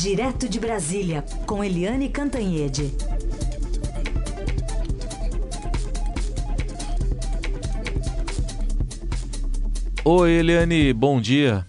Direto 0.00 0.48
de 0.48 0.60
Brasília, 0.60 1.24
com 1.44 1.64
Eliane 1.64 2.08
Cantanhede. 2.08 2.94
Oi, 10.04 10.30
Eliane, 10.30 10.92
bom 10.92 11.20
dia. 11.20 11.66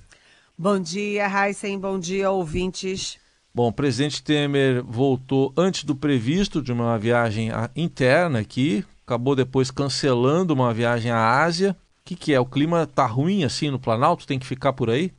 Bom 0.56 0.80
dia, 0.80 1.26
Heisen, 1.28 1.80
bom 1.80 1.98
dia, 1.98 2.30
ouvintes. 2.30 3.18
Bom, 3.52 3.70
o 3.70 3.74
presidente 3.74 4.22
Temer 4.22 4.84
voltou 4.84 5.52
antes 5.58 5.84
do 5.84 5.96
previsto 5.96 6.62
de 6.62 6.72
uma 6.72 7.00
viagem 7.00 7.50
interna 7.76 8.42
aqui, 8.42 8.86
acabou 9.04 9.36
depois 9.36 9.72
cancelando 9.72 10.54
uma 10.54 10.72
viagem 10.72 11.10
à 11.10 11.42
Ásia. 11.42 11.72
O 11.72 12.06
que, 12.06 12.16
que 12.16 12.32
é? 12.32 12.40
O 12.40 12.46
clima 12.46 12.86
tá 12.86 13.08
ruim 13.08 13.44
assim 13.44 13.72
no 13.72 13.80
Planalto? 13.80 14.28
Tem 14.28 14.38
que 14.38 14.46
ficar 14.46 14.74
por 14.74 14.92
aí? 14.92 15.12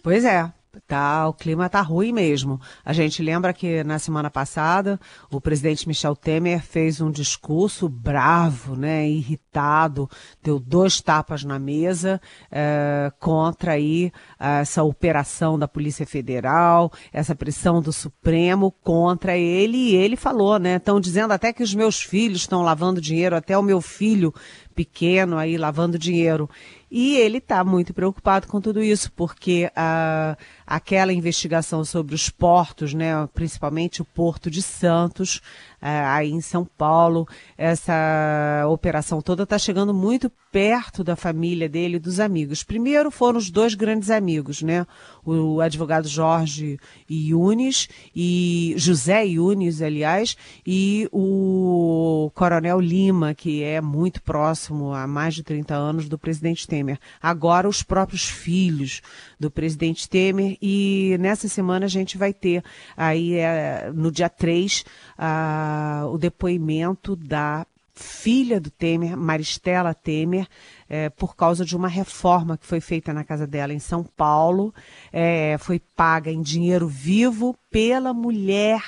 Pois 0.00 0.24
é, 0.24 0.50
Tá, 0.86 1.26
o 1.26 1.34
clima 1.34 1.68
tá 1.68 1.80
ruim 1.80 2.12
mesmo. 2.12 2.60
A 2.84 2.92
gente 2.92 3.22
lembra 3.22 3.52
que 3.52 3.82
na 3.82 3.98
semana 3.98 4.30
passada 4.30 5.00
o 5.28 5.40
presidente 5.40 5.88
Michel 5.88 6.14
Temer 6.14 6.62
fez 6.62 7.00
um 7.00 7.10
discurso 7.10 7.88
bravo, 7.88 8.76
né, 8.76 9.08
irritado, 9.08 10.08
deu 10.40 10.60
dois 10.60 11.00
tapas 11.00 11.42
na 11.42 11.58
mesa 11.58 12.20
é, 12.52 13.12
contra 13.18 13.72
aí 13.72 14.12
essa 14.40 14.82
operação 14.82 15.58
da 15.58 15.68
Polícia 15.68 16.06
Federal, 16.06 16.90
essa 17.12 17.34
pressão 17.34 17.82
do 17.82 17.92
Supremo 17.92 18.72
contra 18.82 19.36
ele. 19.36 19.76
E 19.76 19.96
ele 19.96 20.16
falou, 20.16 20.58
né, 20.58 20.76
estão 20.76 20.98
dizendo 20.98 21.32
até 21.32 21.52
que 21.52 21.62
os 21.62 21.74
meus 21.74 22.00
filhos 22.02 22.40
estão 22.40 22.62
lavando 22.62 23.00
dinheiro, 23.00 23.36
até 23.36 23.56
o 23.56 23.62
meu 23.62 23.82
filho 23.82 24.32
pequeno 24.74 25.36
aí 25.36 25.58
lavando 25.58 25.98
dinheiro. 25.98 26.48
E 26.90 27.16
ele 27.16 27.38
está 27.38 27.62
muito 27.62 27.92
preocupado 27.92 28.48
com 28.48 28.60
tudo 28.60 28.82
isso, 28.82 29.12
porque 29.12 29.70
a, 29.76 30.36
aquela 30.66 31.12
investigação 31.12 31.84
sobre 31.84 32.14
os 32.14 32.30
portos, 32.30 32.94
né, 32.94 33.28
principalmente 33.34 34.00
o 34.00 34.04
Porto 34.04 34.50
de 34.50 34.62
Santos, 34.62 35.40
aí 35.80 36.30
em 36.30 36.40
São 36.40 36.64
Paulo. 36.64 37.26
Essa 37.56 38.64
operação 38.68 39.20
toda 39.20 39.44
está 39.44 39.58
chegando 39.58 39.94
muito 39.94 40.30
perto 40.52 41.04
da 41.04 41.14
família 41.16 41.68
dele 41.68 41.96
e 41.96 42.00
dos 42.00 42.18
amigos. 42.18 42.62
Primeiro 42.62 43.10
foram 43.10 43.38
os 43.38 43.50
dois 43.50 43.74
grandes 43.74 44.10
amigos, 44.10 44.62
né? 44.62 44.86
O 45.24 45.60
advogado 45.60 46.08
Jorge 46.08 46.78
Yunes 47.08 47.88
e 48.14 48.74
José 48.76 49.24
Yunes, 49.26 49.80
aliás, 49.80 50.36
e 50.66 51.08
o 51.12 52.30
Coronel 52.34 52.80
Lima, 52.80 53.34
que 53.34 53.62
é 53.62 53.80
muito 53.80 54.22
próximo 54.22 54.92
há 54.92 55.06
mais 55.06 55.34
de 55.34 55.42
30 55.42 55.74
anos 55.74 56.08
do 56.08 56.18
presidente 56.18 56.66
Temer. 56.66 56.98
Agora 57.22 57.68
os 57.68 57.82
próprios 57.82 58.24
filhos 58.24 59.00
do 59.40 59.50
presidente 59.50 60.08
Temer 60.08 60.58
e 60.60 61.16
nessa 61.18 61.48
semana 61.48 61.86
a 61.86 61.88
gente 61.88 62.18
vai 62.18 62.34
ter 62.34 62.62
aí 62.94 63.36
é, 63.36 63.90
no 63.92 64.12
dia 64.12 64.28
3 64.28 64.84
a 65.16 66.04
o 66.12 66.18
depoimento 66.18 67.16
da 67.16 67.66
filha 67.94 68.60
do 68.60 68.70
Temer, 68.70 69.16
Maristela 69.16 69.94
Temer, 69.94 70.46
é, 70.88 71.10
por 71.10 71.36
causa 71.36 71.64
de 71.64 71.76
uma 71.76 71.88
reforma 71.88 72.56
que 72.56 72.66
foi 72.66 72.80
feita 72.80 73.12
na 73.12 73.24
casa 73.24 73.46
dela 73.46 73.72
em 73.72 73.78
São 73.78 74.02
Paulo. 74.02 74.74
É, 75.12 75.56
foi 75.58 75.78
paga 75.78 76.30
em 76.30 76.40
dinheiro 76.40 76.88
vivo 76.88 77.56
pela 77.70 78.14
mulher 78.14 78.82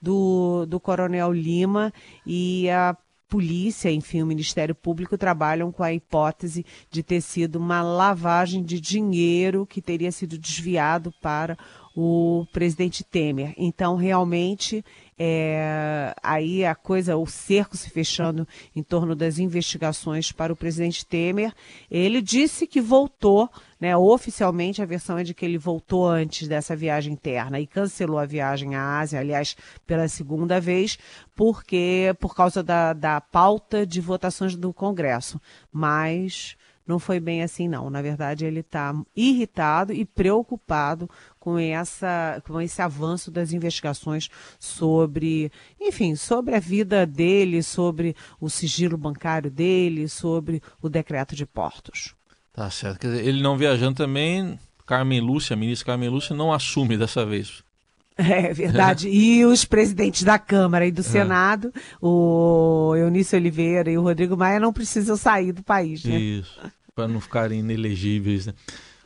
do, 0.00 0.64
do 0.66 0.80
Coronel 0.80 1.32
Lima 1.32 1.92
e 2.26 2.70
a 2.70 2.96
polícia, 3.32 3.90
enfim, 3.90 4.20
o 4.20 4.26
Ministério 4.26 4.74
Público 4.74 5.16
trabalham 5.16 5.72
com 5.72 5.82
a 5.82 5.90
hipótese 5.90 6.66
de 6.90 7.02
ter 7.02 7.22
sido 7.22 7.56
uma 7.56 7.80
lavagem 7.80 8.62
de 8.62 8.78
dinheiro 8.78 9.64
que 9.64 9.80
teria 9.80 10.12
sido 10.12 10.36
desviado 10.36 11.10
para 11.22 11.56
o 11.94 12.46
presidente 12.52 13.04
Temer. 13.04 13.54
Então, 13.56 13.96
realmente, 13.96 14.84
é, 15.18 16.14
aí 16.22 16.64
a 16.64 16.74
coisa, 16.74 17.16
o 17.16 17.26
cerco 17.26 17.76
se 17.76 17.90
fechando 17.90 18.48
em 18.74 18.82
torno 18.82 19.14
das 19.14 19.38
investigações 19.38 20.32
para 20.32 20.52
o 20.52 20.56
presidente 20.56 21.04
Temer. 21.04 21.52
Ele 21.90 22.22
disse 22.22 22.66
que 22.66 22.80
voltou, 22.80 23.48
né, 23.78 23.96
oficialmente 23.96 24.80
a 24.80 24.86
versão 24.86 25.18
é 25.18 25.22
de 25.22 25.34
que 25.34 25.44
ele 25.44 25.58
voltou 25.58 26.08
antes 26.08 26.48
dessa 26.48 26.74
viagem 26.74 27.12
interna 27.12 27.60
e 27.60 27.66
cancelou 27.66 28.18
a 28.18 28.26
viagem 28.26 28.74
à 28.74 28.98
Ásia, 28.98 29.20
aliás, 29.20 29.56
pela 29.86 30.08
segunda 30.08 30.60
vez, 30.60 30.98
porque 31.36 32.14
por 32.18 32.34
causa 32.34 32.62
da, 32.62 32.92
da 32.92 33.20
pauta 33.20 33.86
de 33.86 34.00
votações 34.00 34.56
do 34.56 34.72
Congresso. 34.72 35.40
Mas 35.70 36.56
não 36.86 36.98
foi 36.98 37.20
bem 37.20 37.42
assim, 37.42 37.68
não. 37.68 37.88
Na 37.90 38.02
verdade, 38.02 38.44
ele 38.44 38.60
está 38.60 38.94
irritado 39.14 39.92
e 39.92 40.04
preocupado 40.04 41.08
com, 41.38 41.58
essa, 41.58 42.42
com 42.46 42.60
esse 42.60 42.80
avanço 42.82 43.30
das 43.30 43.52
investigações 43.52 44.28
sobre, 44.58 45.50
enfim, 45.80 46.16
sobre 46.16 46.54
a 46.54 46.60
vida 46.60 47.06
dele, 47.06 47.62
sobre 47.62 48.16
o 48.40 48.48
sigilo 48.48 48.96
bancário 48.96 49.50
dele, 49.50 50.08
sobre 50.08 50.62
o 50.80 50.88
decreto 50.88 51.34
de 51.34 51.46
portos. 51.46 52.14
Tá 52.52 52.68
certo. 52.70 53.00
Quer 53.00 53.08
dizer, 53.08 53.26
ele 53.26 53.42
não 53.42 53.56
viajando 53.56 53.96
também, 53.96 54.58
Carmen 54.86 55.20
Lúcia, 55.20 55.54
a 55.54 55.56
ministra 55.56 55.86
Carmen 55.86 56.08
Lúcia, 56.08 56.36
não 56.36 56.52
assume 56.52 56.96
dessa 56.96 57.24
vez. 57.24 57.64
É 58.22 58.52
verdade. 58.52 59.08
e 59.08 59.44
os 59.44 59.64
presidentes 59.64 60.22
da 60.22 60.38
Câmara 60.38 60.86
e 60.86 60.92
do 60.92 61.00
é. 61.00 61.04
Senado, 61.04 61.72
o 62.00 62.94
Eunício 62.96 63.38
Oliveira 63.38 63.90
e 63.90 63.96
o 63.96 64.02
Rodrigo 64.02 64.36
Maia, 64.36 64.60
não 64.60 64.72
precisam 64.72 65.16
sair 65.16 65.52
do 65.52 65.62
país. 65.62 66.04
Né? 66.04 66.18
Isso, 66.18 66.60
para 66.94 67.08
não 67.08 67.20
ficarem 67.20 67.60
inelegíveis. 67.60 68.46
Né? 68.46 68.54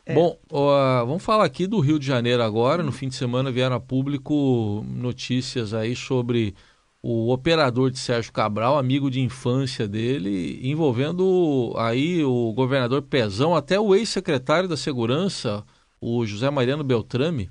É. 0.05 0.13
Bom, 0.13 0.37
uh, 0.51 1.05
vamos 1.05 1.23
falar 1.23 1.45
aqui 1.45 1.67
do 1.67 1.79
Rio 1.79 1.99
de 1.99 2.05
Janeiro 2.05 2.41
agora. 2.41 2.81
No 2.81 2.91
fim 2.91 3.09
de 3.09 3.15
semana 3.15 3.51
vieram 3.51 3.75
a 3.75 3.79
público 3.79 4.85
notícias 4.87 5.73
aí 5.73 5.95
sobre 5.95 6.55
o 7.01 7.31
operador 7.31 7.91
de 7.91 7.99
Sérgio 7.99 8.31
Cabral, 8.31 8.77
amigo 8.77 9.11
de 9.11 9.21
infância 9.21 9.87
dele, 9.87 10.59
envolvendo 10.63 11.73
aí 11.77 12.23
o 12.23 12.51
governador 12.53 13.01
Pezão, 13.01 13.55
até 13.55 13.79
o 13.79 13.93
ex-secretário 13.93 14.67
da 14.67 14.75
Segurança, 14.75 15.63
o 16.01 16.25
José 16.25 16.49
Mariano 16.49 16.83
Beltrame. 16.83 17.49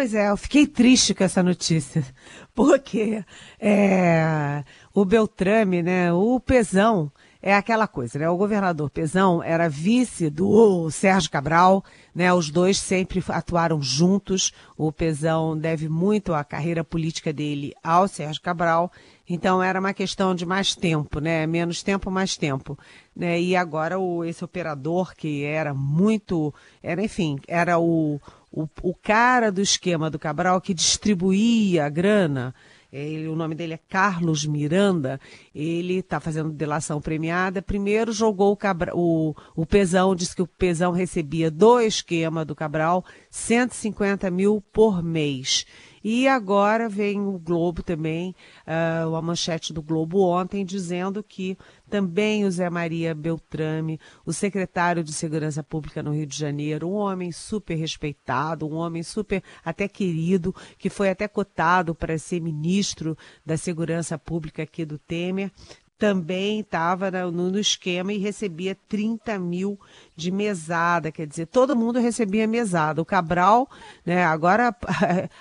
Pois 0.00 0.14
é, 0.14 0.30
eu 0.30 0.36
fiquei 0.38 0.66
triste 0.66 1.12
com 1.12 1.22
essa 1.22 1.42
notícia, 1.42 2.02
porque 2.56 3.22
é, 3.60 4.64
o 4.94 5.04
Beltrame, 5.04 5.82
né, 5.82 6.10
o 6.10 6.40
Pezão, 6.40 7.12
é 7.42 7.54
aquela 7.54 7.88
coisa, 7.88 8.18
né? 8.18 8.28
O 8.28 8.36
governador 8.36 8.90
Pezão 8.90 9.42
era 9.42 9.68
vice 9.68 10.28
do 10.28 10.90
Sérgio 10.90 11.30
Cabral, 11.30 11.82
né? 12.14 12.32
Os 12.32 12.50
dois 12.50 12.78
sempre 12.78 13.22
atuaram 13.28 13.80
juntos. 13.80 14.52
O 14.76 14.92
Pezão 14.92 15.56
deve 15.56 15.88
muito 15.88 16.34
a 16.34 16.44
carreira 16.44 16.84
política 16.84 17.32
dele 17.32 17.72
ao 17.82 18.06
Sérgio 18.06 18.42
Cabral. 18.42 18.92
Então 19.26 19.62
era 19.62 19.80
uma 19.80 19.94
questão 19.94 20.34
de 20.34 20.44
mais 20.44 20.74
tempo, 20.74 21.18
né? 21.18 21.46
Menos 21.46 21.82
tempo, 21.82 22.10
mais 22.10 22.36
tempo. 22.36 22.78
Né? 23.16 23.40
E 23.40 23.56
agora 23.56 23.98
o, 23.98 24.22
esse 24.24 24.44
operador 24.44 25.14
que 25.14 25.44
era 25.44 25.72
muito, 25.72 26.52
era 26.82 27.02
enfim, 27.02 27.38
era 27.48 27.78
o, 27.78 28.20
o, 28.52 28.68
o 28.82 28.94
cara 28.94 29.50
do 29.50 29.62
esquema 29.62 30.10
do 30.10 30.18
Cabral 30.18 30.60
que 30.60 30.74
distribuía 30.74 31.86
a 31.86 31.88
grana 31.88 32.54
ele, 32.92 33.28
o 33.28 33.36
nome 33.36 33.54
dele 33.54 33.74
é 33.74 33.80
Carlos 33.88 34.44
Miranda, 34.44 35.20
ele 35.54 35.98
está 35.98 36.18
fazendo 36.18 36.50
delação 36.50 37.00
premiada. 37.00 37.62
Primeiro 37.62 38.12
jogou 38.12 38.52
o, 38.52 38.56
Cabra, 38.56 38.92
o, 38.94 39.34
o 39.54 39.64
Pesão, 39.64 40.14
disse 40.14 40.34
que 40.34 40.42
o 40.42 40.46
Pesão 40.46 40.92
recebia 40.92 41.50
do 41.50 41.80
esquema 41.80 42.44
do 42.44 42.54
Cabral 42.54 43.04
150 43.30 44.30
mil 44.30 44.62
por 44.72 45.02
mês. 45.02 45.64
E 46.02 46.26
agora 46.26 46.88
vem 46.88 47.20
o 47.20 47.38
Globo 47.38 47.82
também, 47.82 48.34
uh, 48.66 49.14
a 49.14 49.20
manchete 49.20 49.72
do 49.72 49.82
Globo 49.82 50.20
ontem, 50.20 50.64
dizendo 50.64 51.22
que 51.22 51.58
também 51.90 52.44
o 52.44 52.50
Zé 52.50 52.70
Maria 52.70 53.14
Beltrame, 53.14 54.00
o 54.24 54.32
secretário 54.32 55.04
de 55.04 55.12
Segurança 55.12 55.62
Pública 55.62 56.02
no 56.02 56.12
Rio 56.12 56.26
de 56.26 56.36
Janeiro, 56.36 56.88
um 56.88 56.94
homem 56.94 57.30
super 57.32 57.74
respeitado, 57.74 58.66
um 58.66 58.76
homem 58.76 59.02
super 59.02 59.42
até 59.64 59.86
querido, 59.88 60.54
que 60.78 60.88
foi 60.88 61.10
até 61.10 61.28
cotado 61.28 61.94
para 61.94 62.16
ser 62.16 62.40
ministro 62.40 63.16
da 63.44 63.56
Segurança 63.56 64.18
Pública 64.18 64.62
aqui 64.62 64.84
do 64.84 64.98
Temer, 64.98 65.50
também 66.00 66.60
estava 66.60 67.10
no, 67.30 67.58
esquema 67.58 68.10
e 68.10 68.16
recebia 68.16 68.74
30 68.88 69.38
mil 69.38 69.78
de 70.16 70.30
mesada, 70.30 71.12
quer 71.12 71.26
dizer, 71.26 71.46
todo 71.46 71.76
mundo 71.76 72.00
recebia 72.00 72.46
mesada. 72.46 73.02
O 73.02 73.04
Cabral, 73.04 73.68
né, 74.04 74.24
agora 74.24 74.74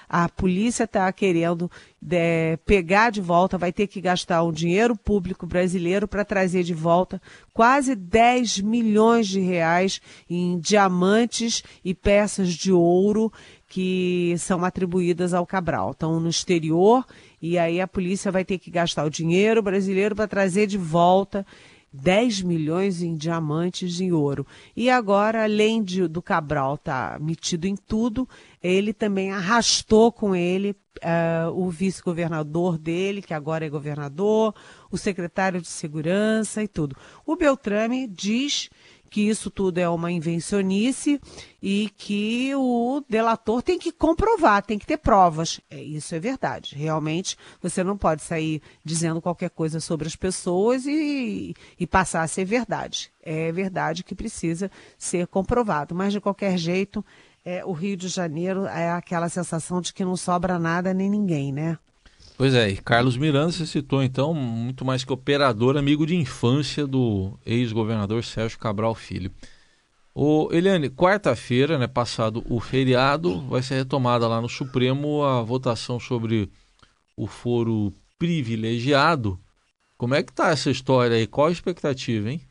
a, 0.09 0.25
a 0.25 0.29
polícia 0.29 0.83
está 0.83 1.09
querendo 1.13 1.71
é, 2.11 2.57
pegar 2.65 3.09
de 3.09 3.21
volta, 3.21 3.57
vai 3.57 3.71
ter 3.71 3.87
que 3.87 4.01
gastar 4.01 4.43
um 4.43 4.51
dinheiro 4.51 4.97
público 4.97 5.47
brasileiro 5.47 6.09
para 6.09 6.25
trazer 6.25 6.63
de 6.63 6.73
volta 6.73 7.21
quase 7.53 7.95
10 7.95 8.59
milhões 8.59 9.29
de 9.29 9.39
reais 9.39 10.01
em 10.29 10.59
diamantes 10.59 11.63
e 11.85 11.93
peças 11.93 12.49
de 12.49 12.73
ouro 12.73 13.31
que 13.69 14.35
são 14.39 14.65
atribuídas 14.65 15.33
ao 15.33 15.45
Cabral. 15.45 15.91
Estão 15.91 16.19
no 16.19 16.27
exterior 16.27 17.05
e 17.41 17.57
aí 17.57 17.79
a 17.79 17.87
polícia 17.87 18.31
vai 18.31 18.43
ter 18.43 18.57
que 18.57 18.69
gastar 18.69 19.05
o 19.05 19.09
dinheiro 19.09 19.61
brasileiro 19.61 20.15
para 20.15 20.27
trazer 20.27 20.67
de 20.67 20.77
volta 20.77 21.45
10 21.91 22.43
milhões 22.43 23.01
em 23.01 23.15
diamantes 23.15 23.99
e 23.99 24.11
ouro. 24.11 24.45
E 24.75 24.89
agora, 24.89 25.43
além 25.43 25.83
de, 25.83 26.07
do 26.07 26.21
Cabral 26.21 26.75
estar 26.75 27.13
tá 27.13 27.19
metido 27.19 27.65
em 27.65 27.75
tudo, 27.75 28.29
ele 28.61 28.93
também 28.93 29.31
arrastou 29.31 30.11
com 30.11 30.35
ele 30.35 30.75
uh, 30.99 31.51
o 31.53 31.69
vice-governador 31.69 32.77
dele, 32.77 33.21
que 33.21 33.33
agora 33.33 33.65
é 33.65 33.69
governador, 33.69 34.53
o 34.91 34.97
secretário 34.97 35.61
de 35.61 35.67
segurança 35.67 36.61
e 36.61 36.67
tudo. 36.67 36.95
O 37.25 37.35
Beltrame 37.35 38.07
diz 38.07 38.69
que 39.09 39.27
isso 39.27 39.49
tudo 39.49 39.77
é 39.79 39.89
uma 39.89 40.11
invencionice 40.11 41.19
e 41.61 41.89
que 41.97 42.53
o 42.55 43.03
delator 43.09 43.61
tem 43.61 43.77
que 43.77 43.91
comprovar, 43.91 44.63
tem 44.63 44.77
que 44.77 44.85
ter 44.85 44.97
provas. 44.97 45.59
É, 45.69 45.81
isso 45.81 46.15
é 46.15 46.19
verdade. 46.19 46.75
Realmente, 46.75 47.37
você 47.61 47.83
não 47.83 47.97
pode 47.97 48.21
sair 48.21 48.61
dizendo 48.83 49.21
qualquer 49.21 49.49
coisa 49.49 49.79
sobre 49.79 50.07
as 50.07 50.15
pessoas 50.15 50.85
e, 50.85 51.53
e 51.79 51.87
passar 51.87 52.21
a 52.21 52.27
ser 52.27 52.45
verdade. 52.45 53.11
É 53.21 53.51
verdade 53.51 54.03
que 54.03 54.15
precisa 54.15 54.71
ser 54.97 55.27
comprovado. 55.27 55.93
Mas, 55.93 56.13
de 56.13 56.21
qualquer 56.21 56.57
jeito, 56.57 57.03
é, 57.43 57.65
o 57.65 57.71
Rio 57.71 57.97
de 57.97 58.07
Janeiro 58.07 58.65
é 58.65 58.91
aquela 58.91 59.27
sensação 59.27 59.81
de 59.81 59.93
que 59.93 60.05
não 60.05 60.15
sobra 60.15 60.59
nada 60.59 60.93
nem 60.93 61.09
ninguém, 61.09 61.51
né? 61.51 61.77
Pois 62.39 62.53
é, 62.53 62.69
e 62.69 62.77
Carlos 62.77 63.17
Miranda 63.17 63.51
você 63.51 63.65
citou 63.65 64.01
então, 64.01 64.33
muito 64.33 64.85
mais 64.85 65.03
que 65.03 65.11
operador, 65.11 65.75
amigo 65.75 66.05
de 66.05 66.15
infância 66.15 66.87
do 66.87 67.37
ex-governador 67.45 68.23
Sérgio 68.23 68.57
Cabral 68.57 68.95
Filho. 68.95 69.29
O 70.15 70.47
Eliane, 70.49 70.89
quarta-feira, 70.89 71.77
né, 71.77 71.85
passado 71.85 72.41
o 72.49 72.61
feriado, 72.61 73.41
vai 73.49 73.61
ser 73.61 73.75
retomada 73.75 74.25
lá 74.25 74.39
no 74.39 74.47
Supremo 74.47 75.21
a 75.21 75.41
votação 75.41 75.99
sobre 75.99 76.49
o 77.17 77.27
foro 77.27 77.91
privilegiado. 78.17 79.37
Como 79.97 80.15
é 80.15 80.23
que 80.23 80.31
tá 80.31 80.51
essa 80.51 80.71
história 80.71 81.17
aí? 81.17 81.27
Qual 81.27 81.47
a 81.47 81.51
expectativa, 81.51 82.31
hein? 82.31 82.41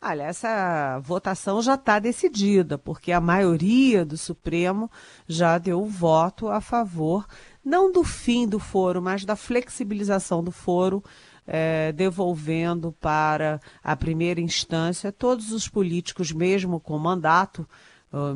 Olha, 0.00 0.24
essa 0.24 1.00
votação 1.00 1.60
já 1.62 1.74
está 1.74 1.98
decidida, 1.98 2.76
porque 2.78 3.10
a 3.12 3.20
maioria 3.20 4.04
do 4.04 4.16
Supremo 4.16 4.90
já 5.26 5.58
deu 5.58 5.80
o 5.80 5.86
voto 5.86 6.48
a 6.48 6.60
favor 6.60 7.26
não 7.66 7.90
do 7.90 8.04
fim 8.04 8.46
do 8.46 8.60
foro, 8.60 9.02
mas 9.02 9.24
da 9.24 9.34
flexibilização 9.34 10.42
do 10.44 10.52
foro, 10.52 11.02
é, 11.44 11.90
devolvendo 11.90 12.92
para 13.00 13.60
a 13.82 13.96
primeira 13.96 14.40
instância 14.40 15.10
todos 15.10 15.50
os 15.50 15.68
políticos, 15.68 16.30
mesmo 16.30 16.78
com 16.78 16.96
mandato, 16.96 17.68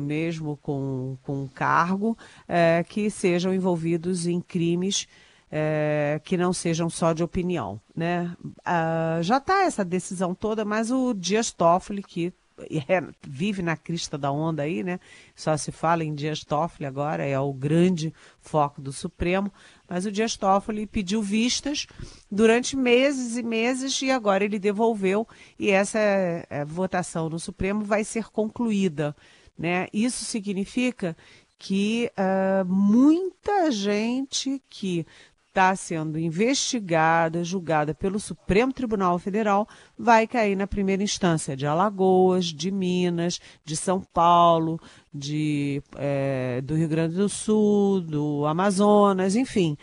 mesmo 0.01 0.57
com, 0.57 1.17
com 1.23 1.47
cargo, 1.47 2.17
é, 2.45 2.83
que 2.87 3.09
sejam 3.09 3.53
envolvidos 3.53 4.27
em 4.27 4.41
crimes 4.41 5.07
é, 5.51 6.21
que 6.23 6.37
não 6.37 6.53
sejam 6.53 6.89
só 6.89 7.11
de 7.11 7.23
opinião. 7.23 7.79
Né? 7.95 8.35
Ah, 8.63 9.19
já 9.21 9.37
está 9.37 9.63
essa 9.63 9.83
decisão 9.83 10.33
toda, 10.33 10.63
mas 10.63 10.89
o 10.89 11.13
Dias 11.13 11.51
Toffoli, 11.51 12.01
que 12.01 12.33
é, 12.87 13.03
vive 13.27 13.61
na 13.61 13.75
crista 13.75 14.17
da 14.17 14.31
onda 14.31 14.63
aí, 14.63 14.83
né? 14.83 14.99
Só 15.35 15.55
se 15.57 15.71
fala 15.71 16.03
em 16.03 16.13
Dias 16.13 16.43
Toffoli 16.43 16.85
agora, 16.85 17.25
é 17.25 17.39
o 17.39 17.53
grande 17.53 18.13
foco 18.39 18.81
do 18.81 18.93
Supremo. 18.93 19.51
Mas 19.89 20.05
o 20.05 20.11
Dias 20.11 20.37
Toffoli 20.37 20.85
pediu 20.85 21.21
vistas 21.21 21.87
durante 22.29 22.75
meses 22.75 23.35
e 23.35 23.43
meses 23.43 23.99
e 24.01 24.11
agora 24.11 24.43
ele 24.43 24.59
devolveu 24.59 25.27
e 25.57 25.69
essa 25.69 25.99
é, 25.99 26.63
votação 26.65 27.29
no 27.29 27.39
Supremo 27.39 27.83
vai 27.83 28.03
ser 28.03 28.29
concluída, 28.29 29.15
né? 29.57 29.87
Isso 29.91 30.23
significa 30.23 31.15
que 31.57 32.11
uh, 32.17 32.65
muita 32.65 33.69
gente 33.69 34.59
que 34.67 35.05
está 35.51 35.75
sendo 35.75 36.17
investigada, 36.17 37.43
julgada 37.43 37.93
pelo 37.93 38.17
Supremo 38.19 38.71
Tribunal 38.71 39.19
Federal, 39.19 39.67
vai 39.99 40.25
cair 40.25 40.55
na 40.55 40.65
primeira 40.65 41.03
instância 41.03 41.57
de 41.57 41.67
Alagoas, 41.67 42.45
de 42.45 42.71
Minas, 42.71 43.39
de 43.65 43.75
São 43.75 43.99
Paulo, 43.99 44.79
de, 45.13 45.83
é, 45.97 46.61
do 46.61 46.73
Rio 46.73 46.87
Grande 46.87 47.15
do 47.15 47.27
Sul, 47.27 47.99
do 47.99 48.45
Amazonas, 48.45 49.35
enfim. 49.35 49.77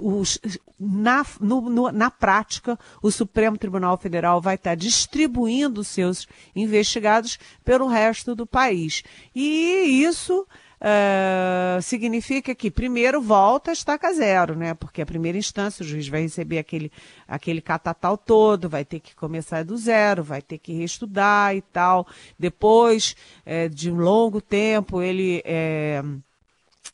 os, 0.00 0.38
na, 0.78 1.26
no, 1.40 1.62
no, 1.62 1.90
na 1.90 2.08
prática, 2.08 2.78
o 3.02 3.10
Supremo 3.10 3.58
Tribunal 3.58 3.96
Federal 3.98 4.40
vai 4.40 4.54
estar 4.54 4.76
distribuindo 4.76 5.82
seus 5.82 6.28
investigados 6.54 7.36
pelo 7.64 7.88
resto 7.88 8.32
do 8.36 8.46
país. 8.46 9.02
E 9.34 10.04
isso 10.04 10.46
Uh, 10.78 11.80
significa 11.80 12.54
que 12.54 12.70
primeiro 12.70 13.20
volta 13.22 13.70
a 13.70 13.72
estaca 13.72 14.12
zero, 14.12 14.54
né? 14.54 14.74
Porque 14.74 15.00
a 15.00 15.06
primeira 15.06 15.38
instância 15.38 15.82
o 15.82 15.86
juiz 15.86 16.06
vai 16.06 16.20
receber 16.20 16.58
aquele, 16.58 16.92
aquele 17.26 17.62
catatal 17.62 18.18
todo, 18.18 18.68
vai 18.68 18.84
ter 18.84 19.00
que 19.00 19.14
começar 19.14 19.64
do 19.64 19.76
zero, 19.76 20.22
vai 20.22 20.42
ter 20.42 20.58
que 20.58 20.74
reestudar 20.74 21.56
e 21.56 21.62
tal. 21.62 22.06
Depois 22.38 23.16
é, 23.44 23.68
de 23.68 23.90
um 23.90 23.96
longo 23.96 24.40
tempo, 24.40 25.00
ele 25.00 25.42
é, 25.46 26.02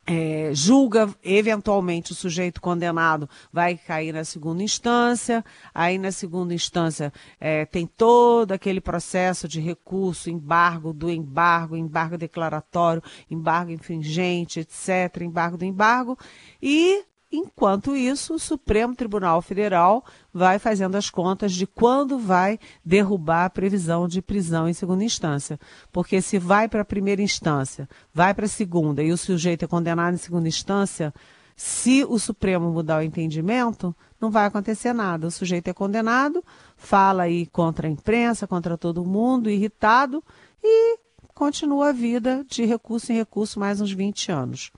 é, 0.06 0.50
julga 0.52 1.14
eventualmente 1.22 2.12
o 2.12 2.14
sujeito 2.14 2.60
condenado, 2.60 3.28
vai 3.52 3.76
cair 3.76 4.12
na 4.12 4.24
segunda 4.24 4.62
instância. 4.62 5.44
Aí, 5.72 5.98
na 5.98 6.10
segunda 6.10 6.52
instância, 6.52 7.12
é, 7.40 7.64
tem 7.64 7.86
todo 7.86 8.52
aquele 8.52 8.80
processo 8.80 9.46
de 9.46 9.60
recurso, 9.60 10.28
embargo 10.28 10.92
do 10.92 11.10
embargo, 11.10 11.76
embargo 11.76 12.18
declaratório, 12.18 13.02
embargo 13.30 13.70
infringente, 13.70 14.60
etc., 14.60 15.22
embargo 15.22 15.56
do 15.56 15.64
embargo. 15.64 16.18
E 16.60 17.04
Enquanto 17.32 17.96
isso, 17.96 18.34
o 18.34 18.38
Supremo 18.38 18.94
Tribunal 18.94 19.40
Federal 19.40 20.04
vai 20.34 20.58
fazendo 20.58 20.96
as 20.96 21.08
contas 21.08 21.52
de 21.52 21.66
quando 21.66 22.18
vai 22.18 22.58
derrubar 22.84 23.46
a 23.46 23.50
previsão 23.50 24.06
de 24.06 24.20
prisão 24.20 24.68
em 24.68 24.74
segunda 24.74 25.02
instância. 25.02 25.58
Porque 25.90 26.20
se 26.20 26.38
vai 26.38 26.68
para 26.68 26.82
a 26.82 26.84
primeira 26.84 27.22
instância, 27.22 27.88
vai 28.12 28.34
para 28.34 28.44
a 28.44 28.48
segunda 28.48 29.02
e 29.02 29.10
o 29.10 29.16
sujeito 29.16 29.64
é 29.64 29.68
condenado 29.68 30.14
em 30.14 30.18
segunda 30.18 30.46
instância, 30.46 31.14
se 31.56 32.04
o 32.04 32.18
Supremo 32.18 32.70
mudar 32.70 32.98
o 32.98 33.02
entendimento, 33.02 33.94
não 34.20 34.30
vai 34.30 34.46
acontecer 34.46 34.92
nada. 34.92 35.26
O 35.26 35.30
sujeito 35.30 35.68
é 35.68 35.72
condenado, 35.72 36.44
fala 36.76 37.24
aí 37.24 37.46
contra 37.46 37.86
a 37.86 37.90
imprensa, 37.90 38.46
contra 38.46 38.76
todo 38.76 39.04
mundo, 39.04 39.48
irritado, 39.48 40.22
e 40.62 40.98
continua 41.34 41.88
a 41.88 41.92
vida 41.92 42.44
de 42.48 42.64
recurso 42.64 43.12
em 43.12 43.16
recurso 43.16 43.58
mais 43.58 43.80
uns 43.80 43.92
20 43.92 44.30
anos. 44.30 44.70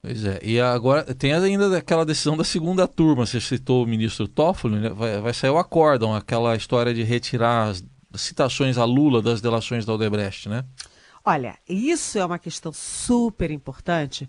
Pois 0.00 0.24
é, 0.24 0.38
e 0.42 0.60
agora 0.60 1.02
tem 1.14 1.32
ainda 1.32 1.76
aquela 1.76 2.06
decisão 2.06 2.36
da 2.36 2.44
segunda 2.44 2.86
turma, 2.86 3.26
você 3.26 3.40
citou 3.40 3.82
o 3.82 3.86
ministro 3.86 4.28
Toffoli, 4.28 4.78
né? 4.78 4.90
vai, 4.90 5.20
vai 5.20 5.34
sair 5.34 5.50
o 5.50 5.58
acórdão, 5.58 6.14
aquela 6.14 6.54
história 6.54 6.94
de 6.94 7.02
retirar 7.02 7.68
as 7.68 7.84
citações 8.14 8.78
a 8.78 8.84
Lula 8.84 9.20
das 9.20 9.40
delações 9.40 9.84
da 9.84 9.92
Odebrecht, 9.92 10.48
né? 10.48 10.64
Olha, 11.24 11.58
isso 11.68 12.18
é 12.18 12.24
uma 12.24 12.38
questão 12.38 12.72
super 12.72 13.50
importante, 13.50 14.26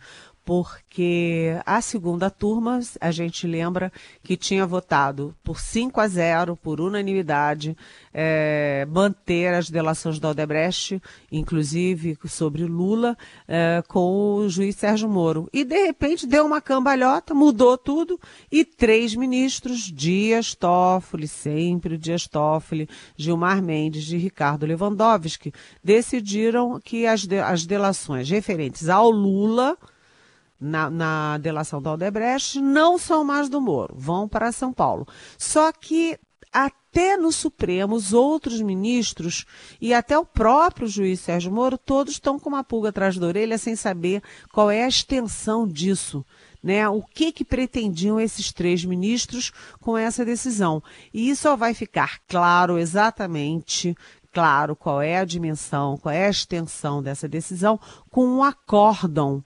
porque 0.50 1.56
a 1.63 1.79
segunda 1.79 2.27
turma, 2.27 2.79
a 3.00 3.12
gente 3.12 3.46
lembra 3.46 3.94
que 4.24 4.36
tinha 4.36 4.65
votado 4.65 5.36
por 5.44 5.60
5 5.60 6.01
a 6.01 6.08
0, 6.08 6.56
por 6.56 6.82
unanimidade, 6.82 7.77
é, 8.12 8.84
manter 8.89 9.53
as 9.53 9.70
delações 9.70 10.18
da 10.18 10.29
Odebrecht, 10.32 11.00
inclusive 11.32 12.18
sobre 12.25 12.65
Lula, 12.65 13.15
é, 13.48 13.84
com 13.88 14.38
o 14.38 14.50
juiz 14.50 14.75
Sérgio 14.75 15.08
Moro. 15.08 15.48
E, 15.53 15.63
de 15.63 15.86
repente, 15.86 16.25
deu 16.25 16.48
uma 16.48 16.60
cambalhota, 16.60 17.36
mudou 17.36 17.77
tudo, 17.77 18.20
e 18.51 18.65
três 18.65 19.13
ministros, 19.13 19.82
Dias 19.82 20.56
Toffoli, 20.56 21.27
sempre 21.27 21.96
Dias 21.96 22.27
Toffoli, 22.27 22.89
Gilmar 23.15 23.62
Mendes 23.62 24.12
e 24.12 24.18
Ricardo 24.18 24.65
Lewandowski, 24.65 25.53
decidiram 25.84 26.79
que 26.84 27.06
as, 27.06 27.27
de, 27.27 27.38
as 27.38 27.68
delações 27.68 28.27
referentes 28.32 28.89
ao 28.89 29.12
Lula 29.12 29.77
na, 30.60 30.89
na 30.89 31.38
delação 31.38 31.82
da 31.82 31.94
Odebrecht 31.94 32.60
não 32.60 32.98
são 32.98 33.24
mais 33.24 33.50
do 33.50 33.62
Moro, 33.62 33.96
vão 33.98 34.28
para 34.28 34.51
São 34.51 34.74
Paulo. 34.74 35.08
Só 35.38 35.72
que 35.72 36.20
até 36.51 37.16
no 37.16 37.32
Supremo, 37.32 37.96
os 37.96 38.13
outros 38.13 38.60
ministros 38.62 39.46
e 39.80 39.94
até 39.94 40.18
o 40.18 40.25
próprio 40.25 40.88
juiz 40.88 41.20
Sérgio 41.20 41.51
Moro, 41.51 41.78
todos 41.78 42.13
estão 42.13 42.39
com 42.39 42.50
uma 42.50 42.63
pulga 42.63 42.89
atrás 42.89 43.18
da 43.18 43.28
orelha 43.28 43.58
sem 43.58 43.75
saber 43.75 44.24
qual 44.51 44.72
é 44.72 44.84
a 44.84 44.88
extensão 44.88 45.68
disso. 45.68 46.25
Né? 46.62 46.89
O 46.89 47.01
que 47.01 47.32
que 47.32 47.46
pretendiam 47.46 48.20
esses 48.20 48.51
três 48.51 48.84
ministros 48.84 49.51
com 49.80 49.98
essa 49.98 50.25
decisão? 50.25 50.84
E 51.13 51.34
só 51.36 51.56
vai 51.56 51.74
ficar 51.74 52.20
claro 52.28 52.78
exatamente 52.78 53.96
claro 54.32 54.75
qual 54.75 55.01
é 55.01 55.18
a 55.18 55.25
dimensão, 55.25 55.98
qual 55.98 56.13
é 56.13 56.28
a 56.28 56.30
extensão 56.30 57.01
dessa 57.01 57.28
decisão 57.28 57.80
com 58.12 58.25
um 58.25 58.44
acórdão 58.44 59.44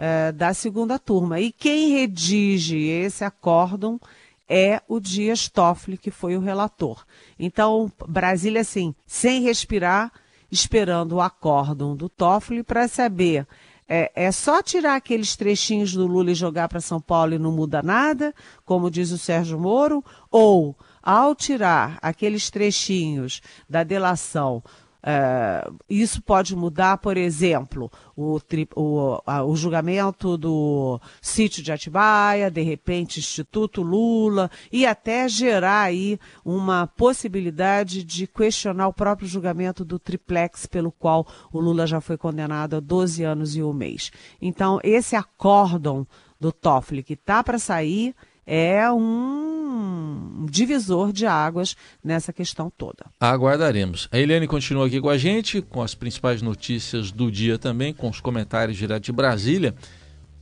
é, 0.00 0.32
da 0.32 0.54
segunda 0.54 0.98
turma. 0.98 1.38
E 1.38 1.52
quem 1.52 1.90
redige 1.90 2.78
esse 2.78 3.22
acórdão 3.22 4.00
é 4.48 4.80
o 4.88 4.98
Dias 4.98 5.46
Toffoli, 5.46 5.98
que 5.98 6.10
foi 6.10 6.38
o 6.38 6.40
relator. 6.40 7.04
Então, 7.38 7.92
Brasília, 8.08 8.62
assim, 8.62 8.94
sem 9.06 9.42
respirar, 9.42 10.10
esperando 10.50 11.16
o 11.16 11.20
acórdão 11.20 11.94
do 11.94 12.08
Toffoli 12.08 12.62
para 12.62 12.88
saber 12.88 13.46
é, 13.86 14.10
é, 14.14 14.32
só 14.32 14.62
tirar 14.62 14.94
aqueles 14.94 15.36
trechinhos 15.36 15.92
do 15.92 16.06
Lula 16.06 16.30
e 16.30 16.34
jogar 16.34 16.68
para 16.68 16.80
São 16.80 17.00
Paulo 17.00 17.34
e 17.34 17.38
não 17.38 17.52
muda 17.52 17.82
nada, 17.82 18.32
como 18.64 18.90
diz 18.90 19.10
o 19.10 19.18
Sérgio 19.18 19.58
Moro, 19.58 20.02
ou 20.30 20.76
ao 21.02 21.34
tirar 21.34 21.98
aqueles 22.00 22.48
trechinhos 22.50 23.42
da 23.68 23.82
delação 23.82 24.62
Uh, 25.00 25.74
isso 25.88 26.20
pode 26.20 26.54
mudar, 26.54 26.98
por 26.98 27.16
exemplo, 27.16 27.90
o, 28.14 28.38
o, 28.76 29.22
a, 29.26 29.42
o, 29.42 29.56
julgamento 29.56 30.36
do 30.36 31.00
sítio 31.22 31.62
de 31.62 31.72
Atibaia, 31.72 32.50
de 32.50 32.60
repente 32.60 33.18
Instituto 33.18 33.82
Lula, 33.82 34.50
e 34.70 34.84
até 34.84 35.26
gerar 35.26 35.82
aí 35.84 36.18
uma 36.44 36.86
possibilidade 36.86 38.04
de 38.04 38.26
questionar 38.26 38.88
o 38.88 38.92
próprio 38.92 39.26
julgamento 39.26 39.86
do 39.86 39.98
triplex 39.98 40.66
pelo 40.66 40.92
qual 40.92 41.26
o 41.50 41.60
Lula 41.60 41.86
já 41.86 42.00
foi 42.02 42.18
condenado 42.18 42.76
a 42.76 42.80
12 42.80 43.24
anos 43.24 43.56
e 43.56 43.62
um 43.62 43.72
mês. 43.72 44.10
Então, 44.40 44.78
esse 44.82 45.16
acórdão 45.16 46.06
do 46.38 46.52
Toffoli 46.52 47.02
que 47.02 47.14
está 47.14 47.42
para 47.42 47.58
sair 47.58 48.14
é 48.52 48.90
um 48.90 50.44
divisor 50.50 51.12
de 51.12 51.24
águas 51.24 51.76
nessa 52.02 52.32
questão 52.32 52.68
toda. 52.68 53.06
Aguardaremos. 53.20 54.08
A 54.10 54.18
Eliane 54.18 54.48
continua 54.48 54.88
aqui 54.88 55.00
com 55.00 55.08
a 55.08 55.16
gente, 55.16 55.62
com 55.62 55.80
as 55.80 55.94
principais 55.94 56.42
notícias 56.42 57.12
do 57.12 57.30
dia 57.30 57.56
também, 57.56 57.94
com 57.94 58.08
os 58.08 58.18
comentários 58.18 58.76
direto 58.76 59.04
de 59.04 59.12
Brasília. 59.12 59.72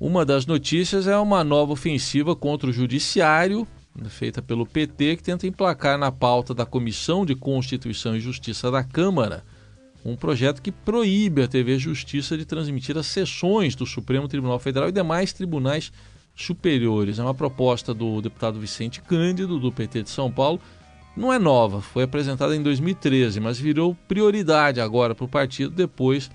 Uma 0.01 0.25
das 0.25 0.47
notícias 0.47 1.07
é 1.07 1.19
uma 1.19 1.45
nova 1.45 1.73
ofensiva 1.73 2.35
contra 2.35 2.71
o 2.71 2.73
Judiciário, 2.73 3.69
feita 4.09 4.41
pelo 4.41 4.65
PT, 4.65 5.17
que 5.17 5.23
tenta 5.23 5.47
emplacar 5.47 5.99
na 5.99 6.11
pauta 6.11 6.55
da 6.55 6.65
Comissão 6.65 7.27
de 7.27 7.35
Constituição 7.35 8.17
e 8.17 8.21
Justiça 8.21 8.71
da 8.71 8.83
Câmara 8.83 9.45
um 10.05 10.17
projeto 10.17 10.63
que 10.63 10.73
proíbe 10.73 11.43
a 11.43 11.49
TV 11.49 11.79
Justiça 11.79 12.39
de 12.39 12.45
transmitir 12.45 12.97
as 12.97 13.07
sessões 13.07 13.75
do 13.75 13.85
Supremo 13.85 14.29
Tribunal 14.29 14.59
Federal 14.59 14.89
e 14.89 14.93
demais 14.93 15.33
tribunais 15.33 15.93
superiores. 16.45 17.19
É 17.19 17.23
uma 17.23 17.35
proposta 17.35 17.93
do 17.93 18.21
deputado 18.21 18.61
Vicente 18.61 19.01
Cândido, 19.03 19.59
do 19.59 19.73
PT 19.73 20.05
de 20.05 20.11
São 20.11 20.31
Paulo. 20.31 20.61
Não 21.17 21.33
é 21.33 21.39
nova, 21.39 21.81
foi 21.81 22.05
apresentada 22.05 22.55
em 22.55 22.63
2013, 22.63 23.41
mas 23.41 23.59
virou 23.59 23.97
prioridade 24.07 24.81
agora 24.81 25.15
para 25.15 25.25
o 25.25 25.29
partido 25.29 25.75
depois 25.75 26.31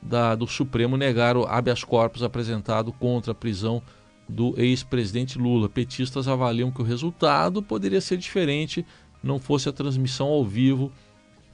da, 0.00 0.34
do 0.34 0.46
Supremo 0.46 0.96
negar 0.96 1.36
o 1.36 1.44
habeas 1.44 1.84
corpus 1.84 2.22
apresentado 2.22 2.90
contra 2.92 3.32
a 3.32 3.34
prisão 3.34 3.82
do 4.26 4.54
ex-presidente 4.56 5.38
Lula. 5.38 5.68
Petistas 5.68 6.26
avaliam 6.26 6.70
que 6.70 6.80
o 6.80 6.84
resultado 6.84 7.62
poderia 7.62 8.00
ser 8.00 8.16
diferente 8.16 8.84
não 9.22 9.38
fosse 9.38 9.68
a 9.68 9.72
transmissão 9.72 10.28
ao 10.28 10.44
vivo 10.44 10.92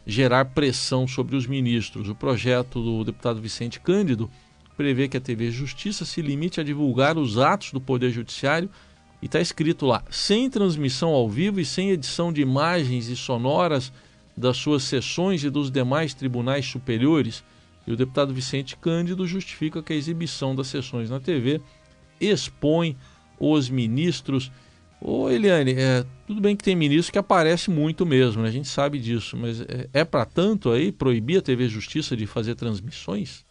gerar 0.07 0.47
pressão 0.47 1.07
sobre 1.07 1.37
os 1.37 1.47
ministros. 1.47 2.09
O 2.09 2.15
projeto 2.15 2.83
do 2.83 3.05
deputado 3.05 3.41
Vicente 3.41 3.79
Cândido 3.81 4.31
prevê 4.81 5.09
que 5.09 5.17
a 5.19 5.21
TV 5.21 5.51
Justiça 5.51 6.07
se 6.07 6.23
limite 6.23 6.59
a 6.59 6.65
divulgar 6.65 7.19
os 7.19 7.37
atos 7.37 7.71
do 7.71 7.83
Poder 7.83 8.11
Judiciário 8.11 8.71
e 9.21 9.27
está 9.27 9.39
escrito 9.39 9.85
lá, 9.85 10.03
sem 10.09 10.49
transmissão 10.49 11.11
ao 11.11 11.29
vivo 11.29 11.61
e 11.61 11.67
sem 11.67 11.91
edição 11.91 12.33
de 12.33 12.41
imagens 12.41 13.09
e 13.09 13.15
sonoras 13.15 13.93
das 14.35 14.57
suas 14.57 14.83
sessões 14.85 15.45
e 15.45 15.51
dos 15.51 15.71
demais 15.71 16.15
tribunais 16.15 16.65
superiores. 16.65 17.45
E 17.87 17.93
o 17.93 17.97
deputado 17.97 18.33
Vicente 18.33 18.75
Cândido 18.75 19.27
justifica 19.27 19.83
que 19.83 19.93
a 19.93 19.97
exibição 19.97 20.57
das 20.57 20.69
sessões 20.69 21.11
na 21.11 21.21
TV 21.21 21.61
expõe 22.19 22.97
os 23.39 23.69
ministros. 23.69 24.51
Ô 24.99 25.29
Eliane, 25.29 25.73
é, 25.73 26.07
tudo 26.27 26.41
bem 26.41 26.57
que 26.57 26.65
tem 26.65 26.75
ministro 26.75 27.13
que 27.13 27.19
aparece 27.19 27.71
muito 27.71 28.07
mesmo, 28.07 28.41
né? 28.41 28.49
a 28.49 28.53
gente 28.53 28.69
sabe 28.69 28.99
disso, 28.99 29.37
mas 29.37 29.61
é, 29.61 29.91
é 29.93 30.05
para 30.07 30.25
tanto 30.25 30.71
aí 30.71 30.91
proibir 30.91 31.37
a 31.37 31.43
TV 31.43 31.69
Justiça 31.69 32.17
de 32.17 32.27
fazer 32.27 32.55
transmissões? 32.55 33.45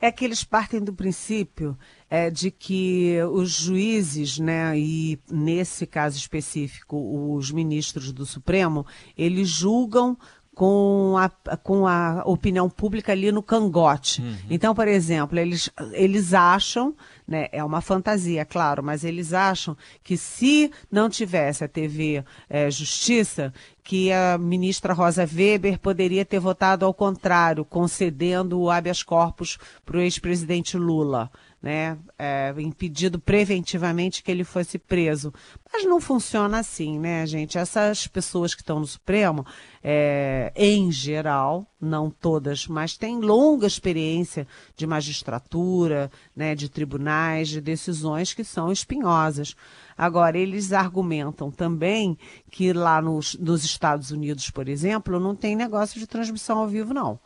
É 0.00 0.12
que 0.12 0.24
eles 0.24 0.44
partem 0.44 0.80
do 0.80 0.92
princípio 0.92 1.76
é, 2.08 2.30
de 2.30 2.50
que 2.50 3.16
os 3.32 3.50
juízes, 3.50 4.38
né, 4.38 4.78
e 4.78 5.18
nesse 5.30 5.86
caso 5.86 6.16
específico 6.16 6.96
os 7.34 7.50
ministros 7.50 8.12
do 8.12 8.24
Supremo, 8.24 8.86
eles 9.16 9.48
julgam 9.48 10.16
com 10.58 11.14
a, 11.16 11.56
com 11.58 11.86
a 11.86 12.24
opinião 12.26 12.68
pública 12.68 13.12
ali 13.12 13.30
no 13.30 13.40
cangote. 13.40 14.20
Uhum. 14.20 14.36
Então, 14.50 14.74
por 14.74 14.88
exemplo, 14.88 15.38
eles, 15.38 15.70
eles 15.92 16.34
acham, 16.34 16.96
né, 17.28 17.46
é 17.52 17.62
uma 17.62 17.80
fantasia, 17.80 18.44
claro, 18.44 18.82
mas 18.82 19.04
eles 19.04 19.32
acham 19.32 19.76
que 20.02 20.16
se 20.16 20.72
não 20.90 21.08
tivesse 21.08 21.62
a 21.62 21.68
TV 21.68 22.24
é, 22.50 22.68
Justiça, 22.72 23.54
que 23.84 24.10
a 24.10 24.36
ministra 24.36 24.92
Rosa 24.92 25.28
Weber 25.32 25.78
poderia 25.78 26.24
ter 26.24 26.40
votado 26.40 26.84
ao 26.84 26.92
contrário, 26.92 27.64
concedendo 27.64 28.58
o 28.60 28.68
habeas 28.68 29.04
corpus 29.04 29.58
para 29.86 29.98
o 29.98 30.00
ex-presidente 30.00 30.76
Lula 30.76 31.30
né, 31.60 31.98
é, 32.16 32.54
impedido 32.58 33.18
preventivamente 33.18 34.22
que 34.22 34.30
ele 34.30 34.44
fosse 34.44 34.78
preso. 34.78 35.32
Mas 35.72 35.84
não 35.84 36.00
funciona 36.00 36.58
assim, 36.60 36.98
né, 36.98 37.26
gente? 37.26 37.58
Essas 37.58 38.06
pessoas 38.06 38.54
que 38.54 38.62
estão 38.62 38.78
no 38.78 38.86
Supremo, 38.86 39.44
é, 39.82 40.52
em 40.54 40.90
geral, 40.92 41.66
não 41.80 42.10
todas, 42.10 42.66
mas 42.66 42.96
têm 42.96 43.18
longa 43.18 43.66
experiência 43.66 44.46
de 44.76 44.86
magistratura, 44.86 46.10
né, 46.34 46.54
de 46.54 46.68
tribunais, 46.68 47.48
de 47.48 47.60
decisões 47.60 48.32
que 48.32 48.44
são 48.44 48.70
espinhosas. 48.70 49.56
Agora, 49.96 50.38
eles 50.38 50.72
argumentam 50.72 51.50
também 51.50 52.16
que 52.50 52.72
lá 52.72 53.02
nos, 53.02 53.34
nos 53.34 53.64
Estados 53.64 54.12
Unidos, 54.12 54.48
por 54.48 54.68
exemplo, 54.68 55.18
não 55.18 55.34
tem 55.34 55.56
negócio 55.56 55.98
de 55.98 56.06
transmissão 56.06 56.58
ao 56.58 56.68
vivo, 56.68 56.94
não. 56.94 57.18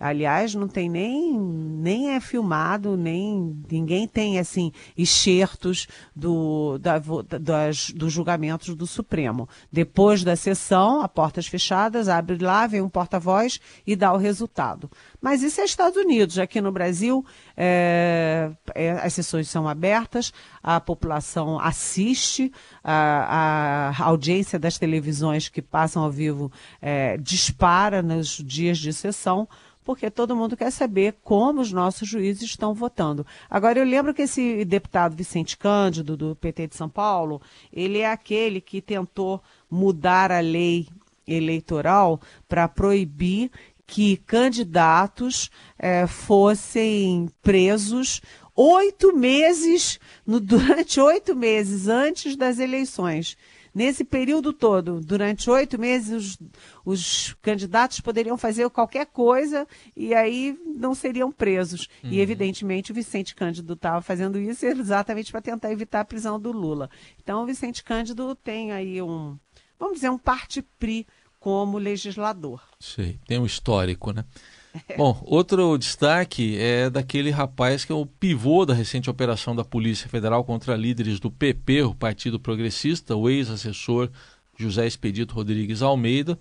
Aliás, 0.00 0.54
não 0.54 0.66
tem 0.66 0.88
nem, 0.88 1.38
nem 1.38 2.14
é 2.14 2.20
filmado, 2.20 2.96
nem 2.96 3.62
ninguém 3.70 4.08
tem 4.08 4.38
assim 4.38 4.72
excertos 4.96 5.86
do, 6.16 6.78
da, 6.78 6.98
das, 7.38 7.90
dos 7.90 8.10
julgamentos 8.10 8.74
do 8.74 8.86
Supremo. 8.86 9.46
Depois 9.70 10.24
da 10.24 10.34
sessão, 10.36 11.02
a 11.02 11.08
portas 11.08 11.46
fechadas, 11.46 12.08
abre 12.08 12.38
lá, 12.38 12.66
vem 12.66 12.80
um 12.80 12.88
porta-voz 12.88 13.60
e 13.86 13.94
dá 13.94 14.10
o 14.10 14.16
resultado. 14.16 14.90
Mas 15.20 15.42
isso 15.42 15.60
é 15.60 15.64
Estados 15.64 15.98
Unidos. 15.98 16.38
Aqui 16.38 16.62
no 16.62 16.72
Brasil, 16.72 17.22
é, 17.54 18.50
é, 18.74 18.92
as 18.92 19.12
sessões 19.12 19.50
são 19.50 19.68
abertas, 19.68 20.32
a 20.62 20.80
população 20.80 21.60
assiste, 21.60 22.50
a, 22.82 23.92
a 23.98 24.04
audiência 24.04 24.58
das 24.58 24.78
televisões 24.78 25.50
que 25.50 25.60
passam 25.60 26.02
ao 26.02 26.10
vivo 26.10 26.50
é, 26.80 27.18
dispara 27.18 28.00
nos 28.00 28.38
dias 28.38 28.78
de 28.78 28.94
sessão 28.94 29.46
porque 29.90 30.08
todo 30.08 30.36
mundo 30.36 30.56
quer 30.56 30.70
saber 30.70 31.16
como 31.20 31.60
os 31.60 31.72
nossos 31.72 32.08
juízes 32.08 32.44
estão 32.44 32.72
votando. 32.72 33.26
Agora, 33.50 33.80
eu 33.80 33.84
lembro 33.84 34.14
que 34.14 34.22
esse 34.22 34.64
deputado 34.64 35.16
Vicente 35.16 35.58
Cândido, 35.58 36.16
do 36.16 36.36
PT 36.36 36.68
de 36.68 36.76
São 36.76 36.88
Paulo, 36.88 37.42
ele 37.72 37.98
é 37.98 38.08
aquele 38.08 38.60
que 38.60 38.80
tentou 38.80 39.42
mudar 39.68 40.30
a 40.30 40.38
lei 40.38 40.86
eleitoral 41.26 42.20
para 42.48 42.68
proibir 42.68 43.50
que 43.84 44.16
candidatos 44.18 45.50
eh, 45.76 46.06
fossem 46.06 47.28
presos 47.42 48.22
oito 48.54 49.12
meses, 49.12 49.98
no, 50.24 50.38
durante 50.38 51.00
oito 51.00 51.34
meses 51.34 51.88
antes 51.88 52.36
das 52.36 52.60
eleições. 52.60 53.36
Nesse 53.74 54.04
período 54.04 54.52
todo, 54.52 55.00
durante 55.00 55.48
oito 55.48 55.78
meses, 55.78 56.10
os, 56.12 56.38
os, 56.84 57.36
candidatos 57.40 58.00
poderiam 58.00 58.36
fazer 58.36 58.68
qualquer 58.70 59.06
coisa 59.06 59.66
e 59.96 60.14
aí 60.14 60.58
não 60.76 60.94
seriam 60.94 61.30
presos. 61.30 61.88
Uhum. 62.02 62.10
E, 62.10 62.20
evidentemente, 62.20 62.90
o 62.90 62.94
Vicente 62.94 63.34
Cândido 63.34 63.74
estava 63.74 64.02
fazendo 64.02 64.38
isso 64.38 64.66
exatamente 64.66 65.30
para 65.30 65.40
tentar 65.40 65.70
evitar 65.70 66.00
a 66.00 66.04
prisão 66.04 66.38
do 66.38 66.50
Lula. 66.50 66.90
Então, 67.22 67.42
o 67.42 67.46
Vicente 67.46 67.84
Cândido 67.84 68.34
tem 68.34 68.72
aí 68.72 69.00
um, 69.00 69.38
vamos 69.78 69.94
dizer, 69.94 70.10
um 70.10 70.18
parte-pri 70.18 71.06
como 71.38 71.78
legislador. 71.78 72.62
Sei, 72.78 73.18
tem 73.26 73.38
um 73.38 73.46
histórico, 73.46 74.12
né? 74.12 74.24
Bom, 74.96 75.20
outro 75.26 75.76
destaque 75.76 76.56
é 76.58 76.88
daquele 76.88 77.30
rapaz 77.30 77.84
que 77.84 77.92
é 77.92 77.94
o 77.94 78.06
pivô 78.06 78.64
da 78.64 78.74
recente 78.74 79.10
operação 79.10 79.54
da 79.54 79.64
Polícia 79.64 80.08
Federal 80.08 80.44
contra 80.44 80.76
líderes 80.76 81.18
do 81.18 81.30
PP, 81.30 81.82
o 81.82 81.94
Partido 81.94 82.38
Progressista, 82.38 83.16
o 83.16 83.28
ex-assessor 83.28 84.10
José 84.56 84.86
Expedito 84.86 85.34
Rodrigues 85.34 85.82
Almeida, 85.82 86.38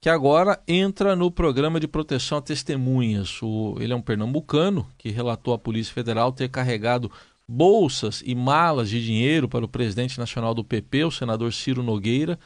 que 0.00 0.08
agora 0.08 0.60
entra 0.66 1.14
no 1.14 1.30
programa 1.30 1.78
de 1.78 1.86
proteção 1.86 2.38
a 2.38 2.42
testemunhas. 2.42 3.40
O, 3.40 3.76
ele 3.80 3.92
é 3.92 3.96
um 3.96 4.02
pernambucano 4.02 4.86
que 4.98 5.10
relatou 5.10 5.54
à 5.54 5.58
Polícia 5.58 5.94
Federal 5.94 6.32
ter 6.32 6.48
carregado 6.48 7.10
bolsas 7.46 8.22
e 8.24 8.34
malas 8.34 8.90
de 8.90 9.02
dinheiro 9.02 9.48
para 9.48 9.64
o 9.64 9.68
presidente 9.68 10.18
nacional 10.18 10.54
do 10.54 10.64
PP, 10.64 11.04
o 11.04 11.10
senador 11.10 11.52
Ciro 11.52 11.82
Nogueira, 11.82 12.38